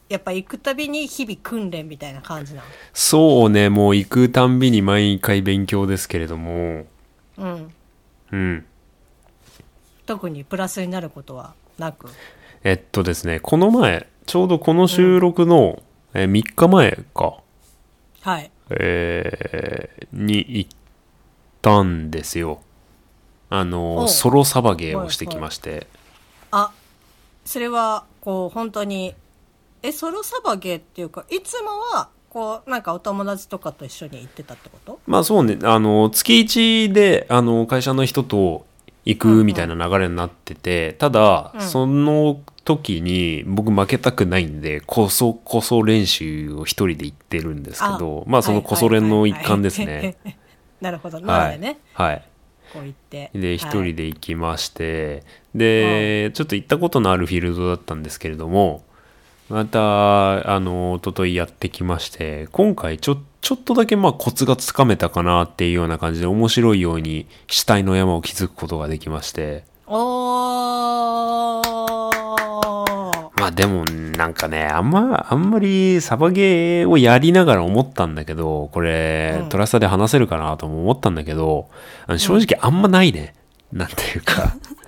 [0.10, 2.62] やっぱ行くたびに日々訓練みたいな感じな
[2.94, 6.86] そうねもう行くたんびに毎回勉強ですけれども
[7.38, 7.46] の。
[7.46, 7.74] うん。
[8.32, 8.66] うん
[10.06, 12.10] 特にプラスになることはなく？
[12.64, 15.82] えっとですねこの前ちょうどこの収録の、
[16.14, 17.38] え3日前か
[18.22, 18.52] はい。
[18.70, 20.72] えーに行っ
[21.62, 22.62] たんですよ。
[23.50, 25.88] あおの、うソロサバゲーをしてきまして。
[26.52, 26.72] あ、
[27.46, 29.16] それは、こう、本当に、
[29.84, 35.00] え、ソロサバゲーっていうか、いつもは、こう、なんかお友達とかと一緒に行ってたってこと？
[35.06, 38.66] まあそうね、あの、月1で、あの、会社の人と
[39.06, 49.86] 行くみたいな流れになってて、ただ、うんその時に僕負けたくないんで、こそこそ練習を一人で行ってるんですけど、まあそのこそ練の一環ですね。
[49.86, 50.38] はいはいはいはい。
[50.80, 51.20] なるほど。
[51.20, 52.24] なのでね、はい。
[52.72, 53.32] こう言って。
[53.36, 58.86] で、一はい人で行きまして、で、ちょっと行ったことのあるフィールドだったんですけれども、
[59.50, 71.64] また、あの、一昨日やってきまして、今回ちょ、ちょっとだけまあコツがつかめたかなっていうような感じで面白いように死体の山を築くことができまして、おー。
[73.44, 81.70] まあでもなんかね、あんま、あんまりサバゲーをやりながら思ったんだけど、これ、うんトラスタで話せるかなとも思ったんだけど、
[82.18, 83.36] 正直あんまないね。
[83.74, 84.56] なんていうか。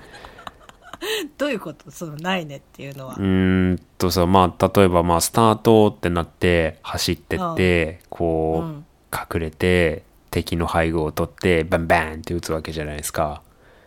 [1.37, 1.91] どういうこと？
[1.91, 3.21] その、ないねっていうのはう。
[3.21, 8.85] ーんとさ、まあ、例えば、まあ、スタートってなって、走ってって、こう、うん
[9.33, 13.41] 隠れて、敵の背後を取って、バンバンって撃つわけじゃないですか。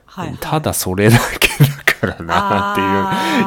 [0.07, 0.39] はい、はい。
[0.41, 2.75] ただそれだけだからなっ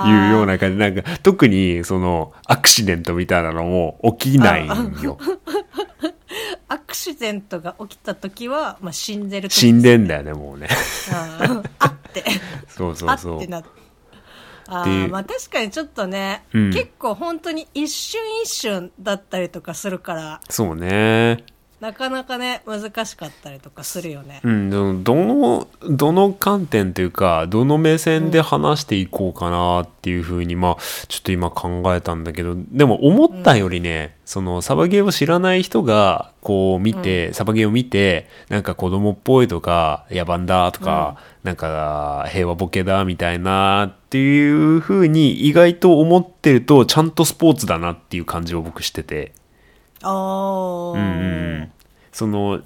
[0.03, 0.77] ていうような感じ。
[0.77, 5.17] なんか、特に、その、アクシデントみたいなのも起きないんよ。
[6.91, 10.67] アクシデントが起きた時は、まあ、死んでる時死んでんだよね、もうね。
[11.80, 12.21] あって。
[12.67, 13.47] そうそあうそうって。
[13.47, 13.63] な
[14.67, 21.45] あっていうーまあ確かにちょっとね、うん結構本当に一瞬一瞬だったりとかするからそうね。
[21.82, 49.34] なかなかね難しかったりとかするよね、うん、でもどの、どの観点というか、どの目線で話していこうかなっていうふうに、まあ、ちょっと今考えたんだけど、でも思ったよりね、その、サバゲーを知らない人が、こう見て、サバゲーを見て、なんか子供っぽいとか、野蛮だとか、なんか平和ボケだみたいなっていうふうに意外と思ってると、ちゃんとスポーツだなっていう感じを僕してて。
[50.03, 51.03] ああ、うんうん。
[51.03, 51.71] うん
[52.11, 52.61] その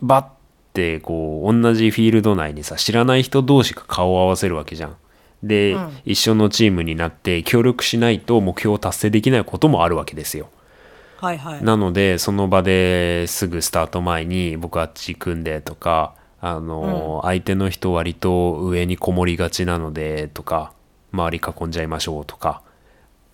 [0.00, 0.26] バッ
[0.72, 4.96] てこう同じフィールド内にさ知らない人同士が顔を合わせるわけじゃん。
[5.42, 5.96] で、うん。
[6.04, 10.48] 一緒のチームになって協力しないと目標を達成できないこともあるわけですよ。
[11.18, 11.64] はいはい。
[11.64, 20.72] なのでその場ですぐスタート前に僕あっち組んでとかあの、相手の人割と上にこもりがちなのでとか
[21.12, 22.62] 周り囲んじゃいましょうとか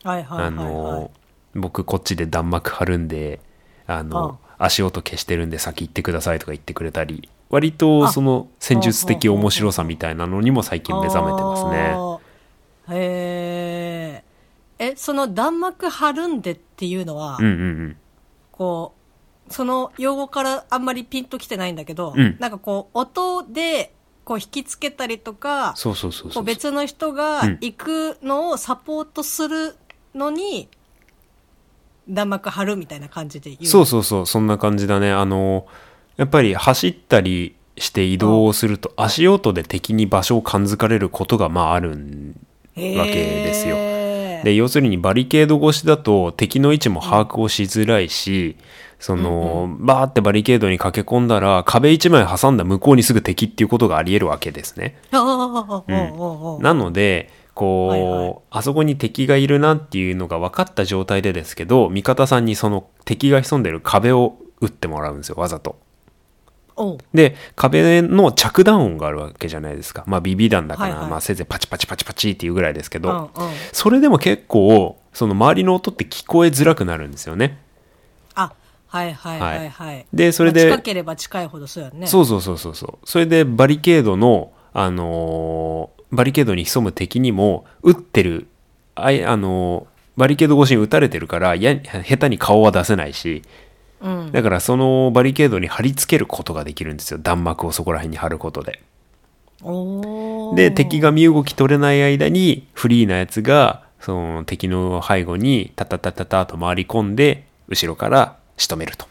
[0.04, 0.54] あはいはいはいはい。
[0.54, 1.10] の
[1.58, 3.40] 僕こっちで弾幕張るんで
[3.86, 12.18] あの足音消してるんで先行ってくださいとか言ってくれたり割とあその戦術的面白さみたいなのにも最近目覚めてますね。
[12.90, 14.24] へえ
[14.78, 17.96] えその弾幕張るんでっていうのは、うんうんうん。
[18.52, 18.94] こ
[19.48, 23.94] うその用語からあんまりピンときてないんだけど、うんなんかこう音で
[24.24, 26.34] こう引きつけたりとかそうそうそうそうう。
[26.34, 29.76] こ別の人がうん行くのをサポートする
[30.14, 30.68] のに、
[32.08, 33.66] 弾幕張るみたいな感じで言う。
[33.66, 35.12] そうそうそう、そんな感じだね。
[35.12, 35.66] あの、
[36.16, 41.96] やっぱり走ったりして移動をすると足音で敵に場所を感づかれることがまああるわ
[42.74, 43.76] けですよ
[44.44, 48.56] で要するにバリケード越しだと敵の位置も把握をしづらいし、
[49.00, 54.96] その、バーってバリケードに駆け込んだら壁一枚挟んだ向こうにすぐ敵っていうことがあり得るわけですね。
[55.12, 58.36] うおうおうなのでこう、はいはい。
[58.50, 65.76] あそこに敵がいるなっていうのが分かった状態でですけど味方さんにその敵が潜んでる壁を打ってもらうんですよわざと。
[67.12, 70.04] で壁の着弾音があるわけじゃないですか。
[70.06, 71.10] まあ BB 弾だから、はいはい。
[71.10, 73.52] まあせいぜいパチパチパチパチっていうぐらいですけど、うんうん。
[73.72, 77.58] それでも結構その周りの音って聞こえづらくなるんですよね。
[78.36, 78.52] あ
[78.86, 80.06] はいはいはいはい。
[80.12, 82.06] でそれでまあ近ければ近いほどそうやね。
[82.06, 83.06] そうそうそうそうそう。
[83.08, 88.46] それでバリケードのあのーバリケードに潜む敵にも撃ってる
[88.94, 93.42] あいあのーバリケード越しに撃たれてるからや下手に顔は出せないし
[94.00, 94.32] うん。
[94.32, 97.18] だからそのバリケードに貼り付けることができるんですよ。
[97.18, 98.80] 弾幕をそこら辺に貼ることで。
[100.54, 109.06] で敵が身動き取れない間にフリーなやつがその敵の背後にタタタタタと回り込んで後ろから仕留めると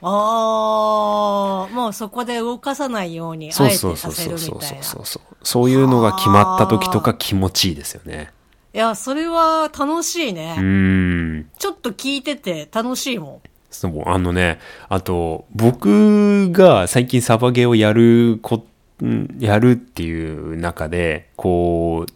[0.00, 5.36] ああもうそこで動かさないようにあえてそうそうそさせうそうそうるみたいなそうそう。
[5.42, 8.32] そういうのが決まった時とか気持ちいいですよね。
[8.74, 11.50] いやそれは楽しいうね、ーん。
[11.58, 13.48] ちょっと聞いてて楽しいもん。
[13.70, 18.64] そうあのねあと僕が最近サバゲーをやるこ
[19.02, 22.12] んやるっていう中でこう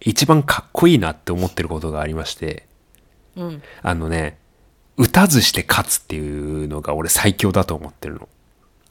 [0.00, 2.66] 一番かっこいいなって思ってることがありまして。
[3.36, 3.62] うん。
[3.82, 4.38] あのね
[4.96, 8.28] 打たずして勝つっていうのが俺最強だと思ってるの。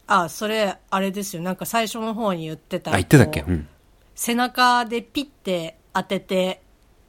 [0.07, 1.41] あそれあれですよ。
[1.41, 3.41] なんか最初の方に言ってたあ言ってたっけ？
[3.41, 3.67] こううん。
[4.13, 6.61] 背中でピッて当てて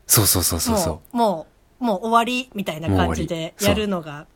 [0.07, 1.17] そうそうそうそうそう。
[1.17, 1.47] も
[1.81, 3.67] うもう終わりみたいな感じでり。
[3.67, 4.27] やるのが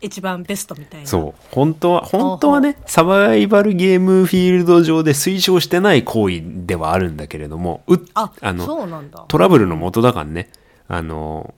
[0.00, 1.06] 一番ベストみたいな。
[1.08, 1.42] そう。
[1.50, 9.24] 本当は本当はねサバイバルゲームフィールド上で推奨してない行為ではあるんだけれどもうああのそうなんだ。
[9.26, 10.50] トラブルの元だからね。
[10.86, 11.52] あの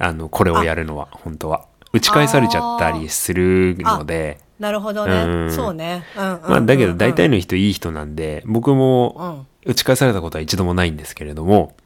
[0.00, 1.66] あのこれをやるのは本当は。
[1.92, 4.40] 打ち返されちゃったりするので。
[4.58, 5.52] なるほどね、うん。
[5.52, 9.68] そうね、うんまあだけど大体の人いい人なんで僕うもん。
[9.68, 11.76] 打ち返されたことは一度もないんですけれども。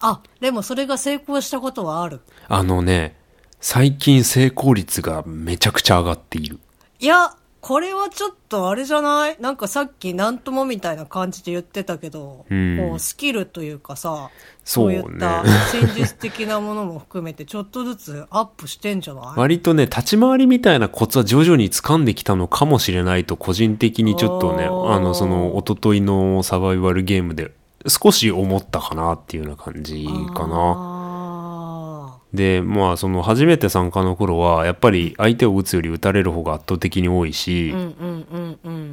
[0.00, 2.20] あでもそれが成功したことはある。
[2.48, 3.16] あのね
[3.60, 6.58] 最近成功率がめちゃくちゃ上がっている。
[6.98, 9.36] いやこれはちょっとあれじゃない？
[9.38, 12.78] なんかさっきなんともみたいな感じで言ってたけど、うん。
[12.78, 14.30] こうスキルというかさ
[14.64, 14.96] そうね。
[14.96, 19.38] いった戦術的なものも含めてちょっとずつアップしてんじゃない？
[19.38, 24.68] 割とね立ち回りみたいなコツは徐々に掴んできたのかもしれないと個人的にちょっとねあ
[24.98, 27.52] のその一昨日のサバイバルゲームで
[27.86, 30.99] 少し思ったかなっていうような感じかな。
[32.32, 37.74] あでまあその初めて参加の頃はやっぱり相手を打つより打たれる方が圧倒的に多いし、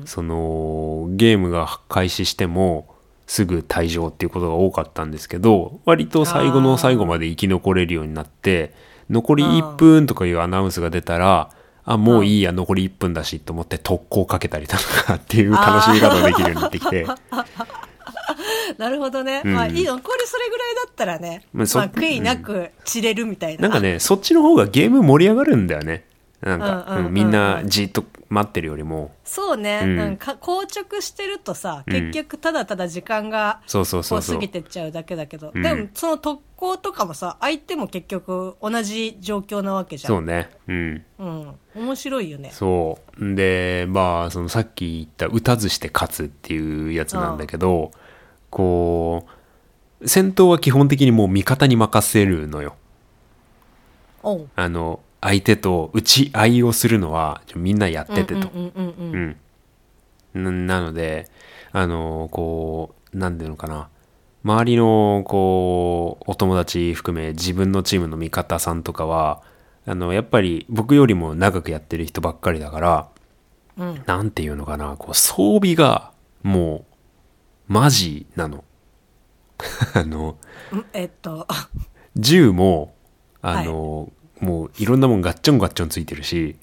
[0.06, 2.96] そのゲームが開始しても
[3.28, 8.74] すぐ退場っていうことが多かったんですけど割と最後の最後まで生き残れるようになって
[9.10, 11.52] 残り1分とかいうアナウンスが出たら
[11.84, 17.06] あもういいや残り1分だしと思って特攻かけたりとかっていう楽しみ方ができるようになってきて
[18.78, 19.54] なるほどね、うん。
[19.54, 26.06] まあいい残りそれぐらいだったらね、まあ、まあそ悔いなく散れるみたいな、なんかねそっちの方がゲーム盛り上がるんだよね。
[26.42, 29.12] なんか、うんみんなじっと待ってるよりも。
[29.24, 29.96] そうね、うん。
[29.96, 31.94] なんか硬直してるとさうん。
[31.94, 35.64] 結局ただただ時間がそう過ぎてっちゃうだけだけど、うん。
[35.64, 40.14] でもその特攻とかもさ相手も結局同じ状況なわけじゃん。
[40.14, 40.50] そうね。
[40.68, 41.06] うん。
[41.18, 42.52] うん、面白いよね。
[42.54, 43.36] そう。
[43.36, 47.92] で、まあ、そのさっき言った打たずして勝つっていうやつなんだけど、
[48.50, 49.26] こ
[50.02, 52.76] う、戦闘は基本的にもう味方に任せるのよ。
[54.56, 58.50] あの、相手と打ち合いをするのはみんなやっててと。
[58.50, 59.38] うんうんうんうん
[60.36, 60.44] うん。
[60.68, 61.30] ななので、
[61.72, 63.90] あの、こう、なんていうのかな。
[64.44, 69.42] 周りの、こう、お友達含め自分のチームの味方さんとかは、
[69.86, 73.08] あの、やっぱり僕よりも長くやってる人ばっかりだから、
[73.78, 76.12] うんなんていうのかな、こう装備が
[76.44, 76.87] もう
[77.68, 78.64] マジなの。
[79.94, 80.38] あの、
[80.72, 81.48] うんえっと。
[82.16, 82.94] 銃も、
[83.42, 86.56] あの、もういろんなもんガッチョンガッチョンついてるし、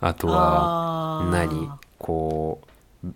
[0.00, 1.70] あとは何？
[1.98, 2.60] こ
[3.04, 3.06] う、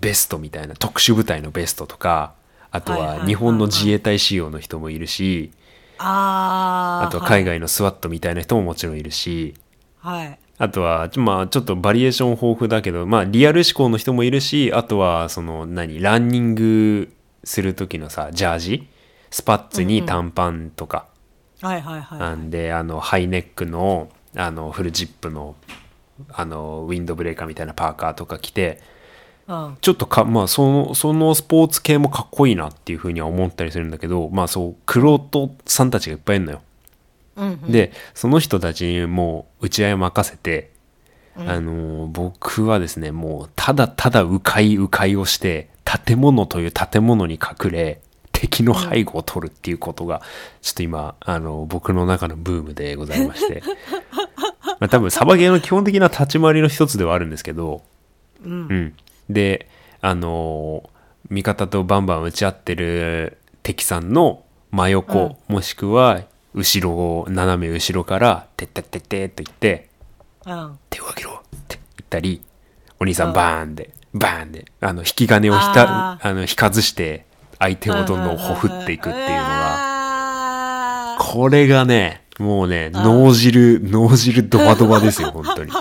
[0.00, 2.34] ベストみたいな、特殊部隊のベストとか、
[2.70, 3.28] あとはいはいはいははい。
[3.28, 5.52] 日本の自衛隊仕様の人もいるし、
[5.98, 9.54] あとは海外のスワットみたいな人ももちろんいるし、
[9.98, 18.88] はい、はいあとは、ちょまあ、ちょっとバリエーション豊富だけど、まあ、リアル志向の人もいるし、あとは、その、何、ランニングする時のさ、ジャージ？
[19.30, 21.06] スパッツに短パンとか、
[21.62, 25.56] はいはいはいなんで、あの、ハイネックの、あの、フルジップの、
[26.28, 28.80] あの、ウィンドブレーカーみたいなパーカーとか着て、
[29.48, 29.78] うん。
[29.80, 36.62] ちょっとか、まあ、その、そのスポーツ系もかっこいいなっていうふうには思ったりするんだけど、まあ、そう、クロートさんたちがいっぱいいるのよ。
[37.36, 40.70] うんうんでその人たちにもう打ち合いを任せて、
[41.36, 48.00] あのー僕はですねもうただただ迂回迂回をして建物という建物に隠れ
[48.32, 50.20] 敵の背後を取るっていうことが、
[50.62, 53.62] ちょっと今、あの、僕の中のブームでございまして。
[54.80, 57.82] まあ多分、サバゲーの基本的な立ち回りの一つではあるんですけど、
[58.44, 58.94] うんうん。
[59.30, 59.68] で、
[60.00, 60.92] あのー
[61.30, 66.22] 味方とバンバン打ち合ってる敵さんの真横、もしくは、
[66.54, 69.88] 後ろを、斜め後ろから、てってってってって言って、
[70.46, 70.78] うん。
[70.90, 72.42] 手を挙げろって言ったり、
[73.00, 73.30] お兄さうん。
[73.30, 75.82] んバーンで、バーンで、あの、引き金をひた
[76.12, 77.26] あ、あの、引かずして、
[77.58, 85.72] 相手をどんどんほふっていくっていうのが、がこれがね、もうね、脳汁、脳汁ドバドバですよ、 本当に。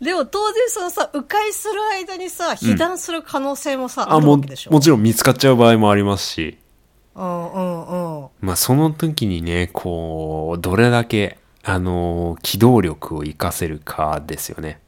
[0.00, 4.70] でも当然そのさ、迂回する間にさ、被弾する可能性もさ、ああ、もるわけでしょ？
[4.72, 6.58] もちろん見つかっちゃう場合もありますし、
[7.14, 8.28] うんうんうん。
[8.40, 14.80] まあ、その時にね、こう、どれだけ、あの、機動力を活かせるかですよね。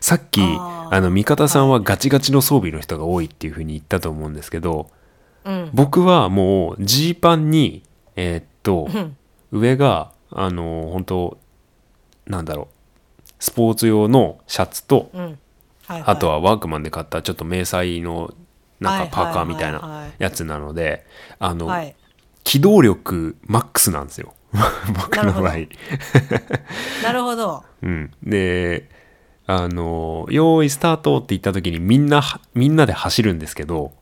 [0.00, 4.90] さっき、あの、味方さんはガチガチの装備の人が多いっていうふうに言ったと思うんですけど、
[5.44, 5.70] うん。
[5.72, 7.82] 僕はもう、ジーパンに、
[8.16, 9.16] えーっと、うん
[9.50, 11.38] 上が、あの、本当
[12.26, 15.22] なんだろう、スポーツ用のシャツと、うん。
[15.22, 15.38] はい、
[15.86, 16.02] はい。
[16.06, 18.34] あとはワークマンで買ったちょっと迷彩の
[18.80, 21.06] なんかパーカーみたいないやつなので、
[21.38, 21.94] あの、はい。
[22.44, 24.34] 機動力マックスなんですよ。
[24.94, 25.56] 僕の場合。
[27.02, 27.62] なるほど。
[27.82, 28.10] うん。
[28.22, 28.88] で、
[29.46, 32.22] あの、用意スタートって言った時にみんな、
[32.54, 33.92] みんなで走るんですけど、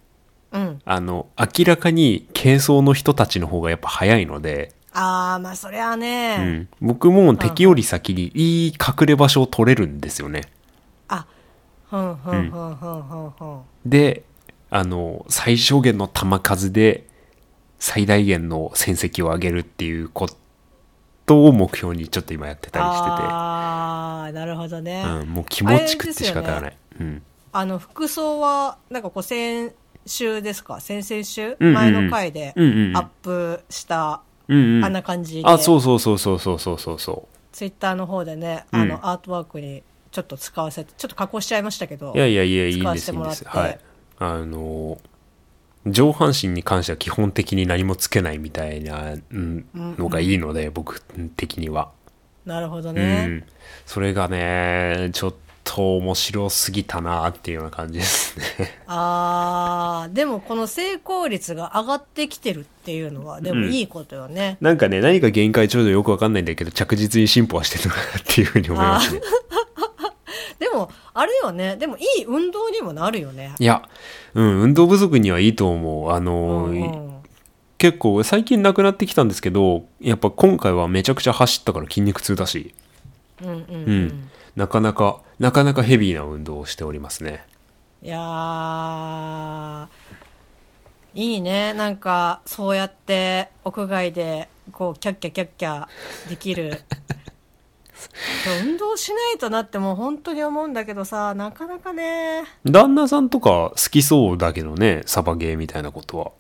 [0.53, 0.81] うん。
[0.85, 6.69] あの、明らかに軽装の人たちの方がやっぱ早いので、ああ、まあそりゃあね、うん。
[6.81, 10.43] 僕も敵より先にいい隠れ場所を取れるんですよね。
[11.09, 11.27] あ、
[11.91, 13.61] ふんふんふんふんふんふん。
[13.85, 14.25] で、
[14.71, 17.07] あの、最小限の弾数で
[17.79, 20.29] 最大限の戦績を上げるっていうこ
[21.25, 23.11] とを目標にちょっと今やってたりしてて。
[23.11, 25.05] ああ、なるほどね。
[25.07, 26.77] うん、もう気持ちくって仕方がない。
[27.01, 27.23] うん。
[27.53, 29.73] あの、服装は、なんかこう、先
[30.05, 30.81] 週ですか？
[30.81, 34.85] 先々週、うんうんうん前の回でアップした、うんうん。
[34.85, 42.17] あんな感じで、あ、そうそうそうそうそうそうそうそツイッターの方でね、うんあの、アートワークにちょっと使わせて、ちょっと加工しちゃいましたけど、う。
[42.17, 43.45] いやいやいや、いいんです、いいんです。
[43.47, 43.79] はい。
[44.19, 44.99] あの、
[45.87, 51.01] 上半身に関しては基本的に何もつけないみたいなうんのがいいので、僕
[51.37, 51.91] 的には。
[52.45, 53.25] なるほどうね。
[53.25, 53.45] ん。
[53.85, 58.79] それがね、ちょっと面白すぎたなっていうような感じですね。
[58.87, 64.59] あー、でもこの成功率が上がってきてるっていうのは、でもいいことよね。
[64.61, 69.21] なんかね、何か限界ちょうどよくわかんないんだけど、着実に進歩はしてるのかなっていうふうに思いますね。
[70.77, 73.55] でも、あれよね、でもいい運動にもなるよね。
[73.59, 73.89] いや、
[74.35, 76.13] うん、運動不足にはいいと思う。
[76.13, 77.17] あの、うんうん
[77.79, 82.75] 結構最近なくなってきたんですけど、やっぱ今回はめちゃくちゃ走ったから筋肉痛だし、
[83.43, 87.45] うんうんううんん、なかなか、なかなかヘビーな運動をしておりますね。
[88.03, 89.89] いやー、
[91.15, 91.75] いいね。
[91.75, 95.87] なんか、そうやって屋外で、こう、キャッキャキャッキャ
[96.31, 96.81] できる。
[98.63, 106.33] 運動しないとなってもう本当に思うんだけどさ、なかなかね、旦那さんとか好きそうだけどね、サバゲーみたいなことは。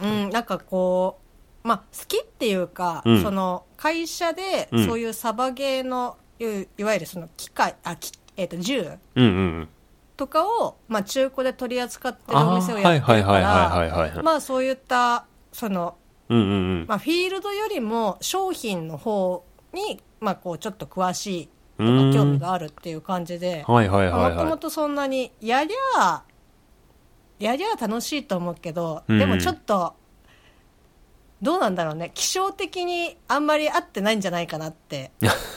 [0.00, 1.18] うん、なんかこ
[1.64, 9.68] う、まあ、好きっていうか、うんその、会社でうん、そういうサバゲーの、いいわゆるその機械、あ、きえっ、と、銃うんうんうん。
[10.16, 14.22] とかを、まあ、中古で取り扱ってるお店をー、やってるかはいはいはいはいら、はいはい。
[14.22, 15.96] まあ、そういった、その、
[16.28, 16.54] うんうんう
[16.84, 16.86] ん。
[16.86, 19.44] まあ、フィールドよりも商品の方
[19.78, 21.46] に、まあ、こうちょっと詳しい
[21.78, 23.64] とかうん興味があるっていう感じで。
[23.66, 26.22] もともとそんなにやりゃ
[27.38, 29.94] やりゃ楽しいと思うけど、うんでもちょっと
[31.40, 35.12] どうなんだろうね気象的にあんまり合ってないんじゃないかなって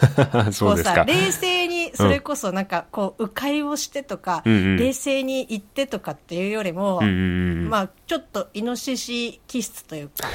[0.54, 1.04] そうですか。
[1.06, 7.16] 冷静にそれこそなんかこう迂回をしてとか、うんうん冷静に行ってとかっていうよりも、うんうんう
[7.66, 7.70] ん。
[7.70, 10.28] まあ、ちょっとイノシシ気質というか、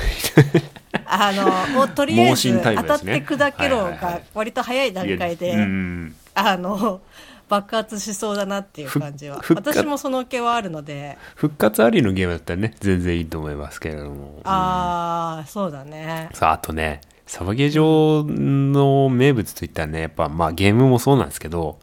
[1.18, 7.00] あの、もうとりあえず当たって砕けろが割と早い段階で、んあの、
[7.48, 9.40] 爆発しそうだなっていう感じは。
[9.54, 14.40] 私もその気はあるので、復活ありのゲームだったらね、全然いいと思いますけれども。
[14.44, 16.28] ああ、そうだね。
[16.32, 21.78] さあ、あとね、サバゲー場の名物といったらね、やっぱまあゲームもそうなんですけど、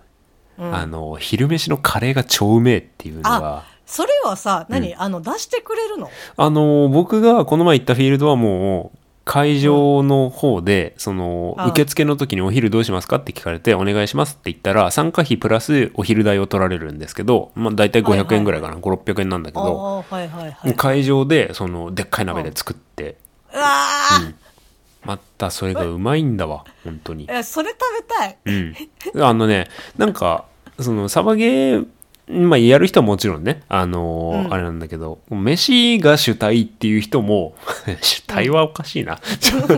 [0.57, 0.75] うん。
[0.75, 3.57] あの、昼飯のカレーが超うめえっていうのが。
[3.57, 6.11] あ、、それはさ、何、あの、出してくれるの？
[6.37, 20.75] あの、僕がこの前行ったフィールドはもう、会場の方で、その、あ受付の時にお昼どうしますかって聞かれて、お願いしますって言ったら、参加費プラスお昼代を取られるんですけど、まあ大体500円ぐらいかな、5、600円なんだけあど、あ、はいはいはい。
[20.75, 23.15] 会場で、その、でっかい鍋で作って、
[23.53, 24.33] うわー、
[25.05, 27.25] またそれがうまいんだわ、本当に。
[27.29, 28.37] えそれ食べたい。
[28.45, 29.23] うん。
[29.23, 30.45] あのね、なんか、
[30.79, 31.87] その、サバゲー
[32.27, 37.55] まあやる人はもちろんね、あのーうんあれなんだけど、飯が主体っていう人も、
[38.01, 39.19] 主体はおかしいな。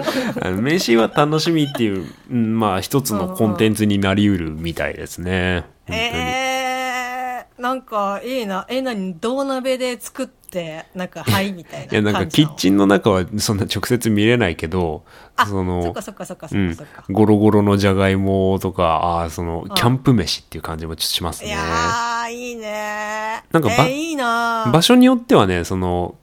[0.62, 5.66] 飯は楽しみっていう、うんまあ一つのコンテンツになりうるみたいですね。
[5.88, 6.00] 本当に。
[6.00, 8.66] えー、なんかいいな。
[8.70, 11.92] え、なに、銅鍋で作って、なんか、はい、みたいな。
[11.92, 15.04] いやなんかキッチンの中はそんな直接見れないけど、
[15.36, 21.50] あ、そそっのか、そっかそっかそうんっかそっか。、ゴロゴロのじゃがいもとか、ああ、その、キャンプ飯っていう感じもちょっとしますね。
[21.50, 26.16] いやー、いいねなんかばえーいいな場所によってはね、その、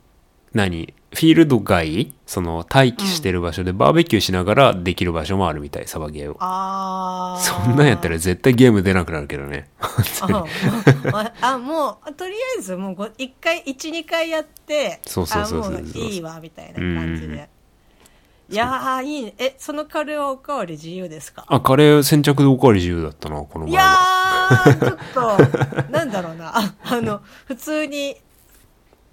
[0.54, 0.94] 何？
[1.14, 6.36] フィールド外その、待機してる場所でバーベキューしながらできる場所もあるみたい、サバゲーを。
[6.40, 7.64] あー。
[7.64, 9.68] そんなんやったら絶対ゲーム出なくなるけどね。
[10.22, 10.44] あ
[11.42, 17.48] あもうとりあえずもうご一回12回やってそうそうそうそうあもういいわみたいな感じで
[18.48, 21.44] いやーいいねえそのカレーはおかわり自由ですか？
[21.48, 24.64] あ、カレー先着でおかわり自由だったな、この前いやは。
[24.64, 24.98] ーちょっ
[25.84, 28.16] となんだろうなああの普通に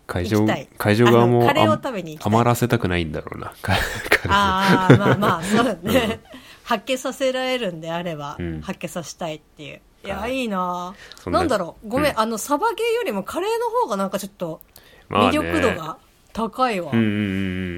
[0.10, 0.44] 会場
[0.80, 3.54] 会場側もカレーをあ食べに余らせたくないんだろうな。
[4.28, 6.20] ああまあまあそうだね、
[6.64, 8.62] 発揮させられるんであれば、うん。
[8.62, 9.82] 発揮させたいっていう。
[10.04, 10.08] い。
[10.08, 10.96] や、はいい、いな
[11.26, 11.90] ななんだろう。
[11.90, 14.62] ごめん、うんあのサバゲーよりもカレーの方がなんかちょっと
[15.10, 15.40] まあね。
[15.40, 15.98] 魅力度が
[16.34, 17.06] 高いわ、うんうん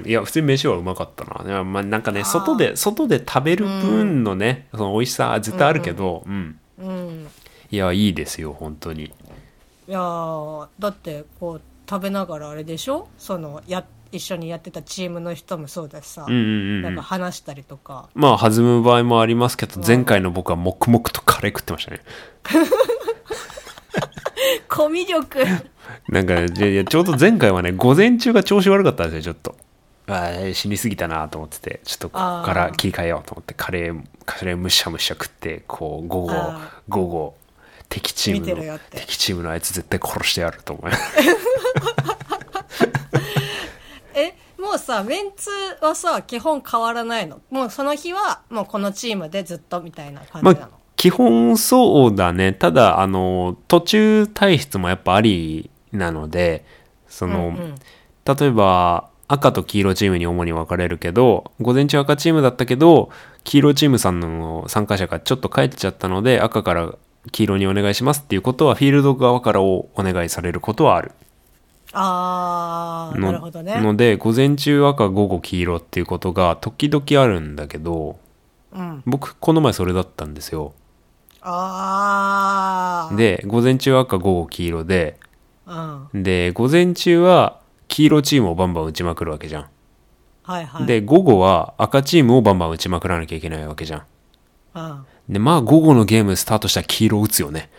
[0.00, 0.08] うん。
[0.08, 1.64] いや、普通に飯はうまかったな。
[1.64, 7.28] まあ、なんかね、外で、外で食べる分のね、その美味しさは絶対あるけど、うん、うん。
[7.70, 9.12] いや、いいですよ、本当に。
[9.88, 11.60] いやーだってこう
[11.92, 13.06] 食べながらあれでしょ？
[13.18, 16.82] そのや一緒にやってたチームの人もそうだしさ、うんうんうんうん。
[16.82, 17.02] なんか。
[17.02, 18.08] 話したりとか。
[18.14, 22.00] まあ、弾む場合もありますけど、前回の僕は黙々とカレー食ってましたね。
[24.68, 25.38] コミュ力。
[26.08, 29.56] なんか、いやいやちょうど前回はね、午前中が調子悪かったんですよ、ちょっと。
[30.08, 37.34] あー死にすぎたなと思ってて、ちょっとここから切り替えようと思って、カレー、カレーむしゃむしゃ食って、こう、午後あ、午後、
[37.92, 40.92] 敵チームの敵チームのあいつ絶対殺してやると思い
[44.14, 45.50] えもうさメンツ
[45.82, 47.42] はさ基本変わらないの？
[47.50, 52.52] もうその日はもうこのチームでずっとみたいな感じなの、まあ、基本そうだね。
[52.52, 56.64] ただ、あの、途中退出もやっぱありなので、
[57.08, 57.74] その、うんうん。
[58.24, 63.10] 例えば、赤と黄色チームに主に分かれるけど、午前中赤チームだったけど、
[63.42, 66.94] 黄色チームさんの参加者がちょっと帰っちゃったので、赤から
[67.30, 71.12] 黄色にお願いしますっていうことは、フィールド側からおお願いされることはある。
[71.94, 78.18] あなるほどねので、午前中赤、午後黄色っていうことが時々あるんだけど、
[78.72, 80.72] うん僕、この前それだったんですよ。
[81.42, 85.18] ああで、午前中赤、午後黄色で、
[85.66, 89.66] うんで、午前中は黄色チームをバンバン打ちまくるわけじゃん。
[90.44, 94.02] はいはいで、午後は赤チームをバンバン打ちまくらなきゃいけないわけじゃん。
[94.74, 97.70] うんで、まあ午後のゲームスタートしたら黄色打つよね。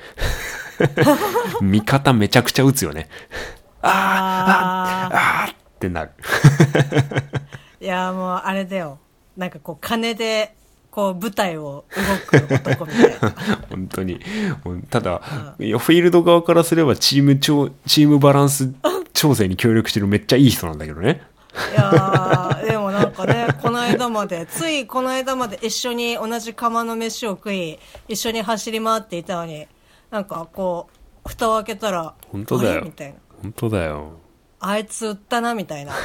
[1.62, 3.08] 味方めちゃくちゃ打つよね。
[3.82, 6.12] あああーってなる。
[7.80, 8.98] いやもうあれだよ
[9.36, 10.56] なんかこう金で
[10.90, 11.86] こう舞台を
[12.32, 13.36] 動く男みたいな
[13.70, 14.20] 本当に。
[14.90, 15.22] ただ、
[15.60, 18.72] いやフィールド側からすればチーム調、チームバランス
[19.14, 21.22] 調整に協力してるめっちゃいい人なんだけどね。
[21.72, 29.68] いやーでもなんかねこの間までついこの間まで一緒に同じ釜の飯を食い一緒に走り回っていたのに
[30.10, 30.90] なんかこ
[31.26, 32.82] う蓋を開けたら本当だよ。
[32.84, 33.16] みたいな。
[33.42, 34.14] 本当だよ。
[34.60, 35.94] あいつ売ったなみたいな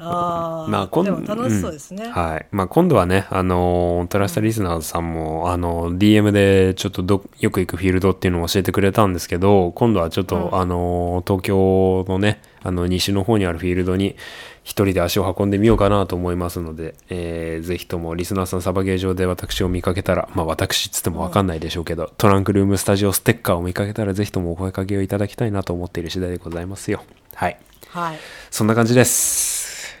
[0.00, 2.46] あーまあ、今でも楽しそうですね、んはい。
[2.52, 14.14] まあ、今度はね、あの、トラスタリスナーさんも、あの、DM でちょっとど、よく行くフィールドっていうのを教えてくれたんですけど、今度はちょっと、うんあの、東京のね、あの、西の方にあるフィールドに、
[14.62, 27.02] 一人で足を運んでみようかなと思いますので、えーぜひともリスナーさんサバゲー場で私を見かけたら、まあ私っつってもわかんないでしょうけど、トランクルームスタジオステッカーを見かけたらぜひともお声かけをいただきたいなと思っている次第でございますよ。
[27.34, 27.58] はい。
[27.88, 28.18] はい
[28.50, 29.57] そんな感じです。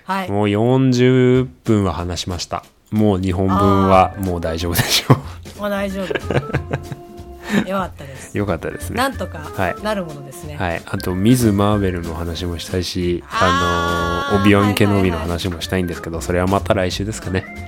[0.08, 2.64] はいもう40分は話しました。
[2.90, 3.56] もう2本分
[3.90, 6.06] はもう大丈夫でしょもう大丈夫
[7.68, 8.38] よかったですう。
[8.38, 8.96] よかったですね。
[8.96, 10.82] なんとかはいなるものですね、はい。
[10.82, 17.67] あと、ミズ・マーベルの話もしたいし、あの、オビワン・ケノビの話もしたいんですけど、それはまた来週ですかね。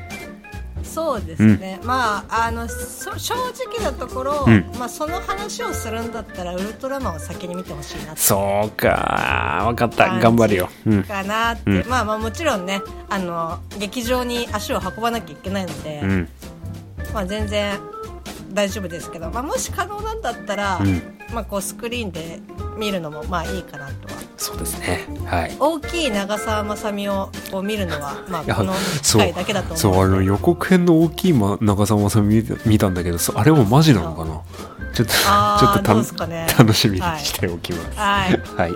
[0.93, 9.63] そうですね、まああのそ正直なところ、うんまあ、その話をするんだったらウルトラマンを先に見てほしいなそうか。
[9.67, 10.19] わかった。
[10.19, 10.69] 頑張るよ。
[10.87, 11.05] うん。
[11.05, 16.29] かなって、うんまあまあもちろんねあの劇場に足を運ばなきゃいけないので、うん。
[17.15, 17.79] まあ、全然
[18.53, 22.41] 大丈夫ですけど、まあ、もし可能なんだったら、うんまあ、こうスクリーンで
[22.77, 24.21] 見るのもまあいいかなとは。
[24.37, 25.07] そうですね。
[25.27, 25.57] はい。
[25.59, 28.73] 大きい長澤まさみをこう見るのは、まあ、この
[29.03, 29.93] 機会だけだとそう。
[29.93, 34.41] あ思うのでの予告編の大きい、ま、長澤まさみ見た見たんだけどそあれもマジなのかな
[34.95, 36.47] ちょっとちょっとね。
[36.59, 37.99] 楽しみにしておきます。
[37.99, 38.41] はい。
[38.57, 38.73] はい、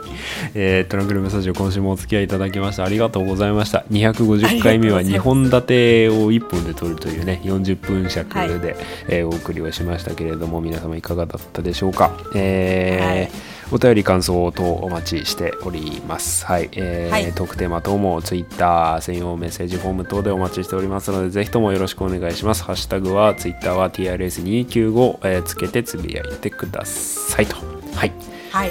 [0.54, 3.84] えートランクルームスタジオ今週もお付き合いいただきましてありがとうございました。
[3.90, 8.76] 250回目は2本立てを1本で撮るというね40分尺で、はい。
[9.08, 16.44] えーお送りをしましたけれども皆様いかがだったでしょうか、えーはいお便り感想等お待ちしております。
[16.46, 17.32] はい、えーはい。
[17.32, 22.62] トークテーマ等もツイッター専用メッセージフォーム等でお待ちしておりますので、ぜひともよろしくお願いします。
[22.64, 27.56] ハッシュタグはツイッターは TRS295、えーつけてつぶやいてくださいと。
[27.94, 28.12] はい。
[28.50, 28.70] はい。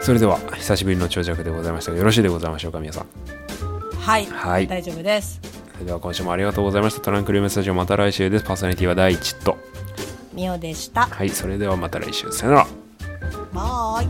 [0.00, 3.06] それでは久しぶりの長尺でございましたがよろしいでございましょうか皆さん。
[3.98, 4.66] はい、はい。
[4.66, 5.40] 大丈夫です。
[5.72, 7.00] それでは今週もありがとうございました。
[7.00, 8.44] トランクルームスタジオまた来週です。
[8.44, 9.56] パーソナリティは第一と。
[10.32, 11.06] みおでした。
[11.06, 11.30] はい。
[11.30, 12.30] それではまた来週。
[12.32, 12.83] さよなら
[13.54, 14.08] バイ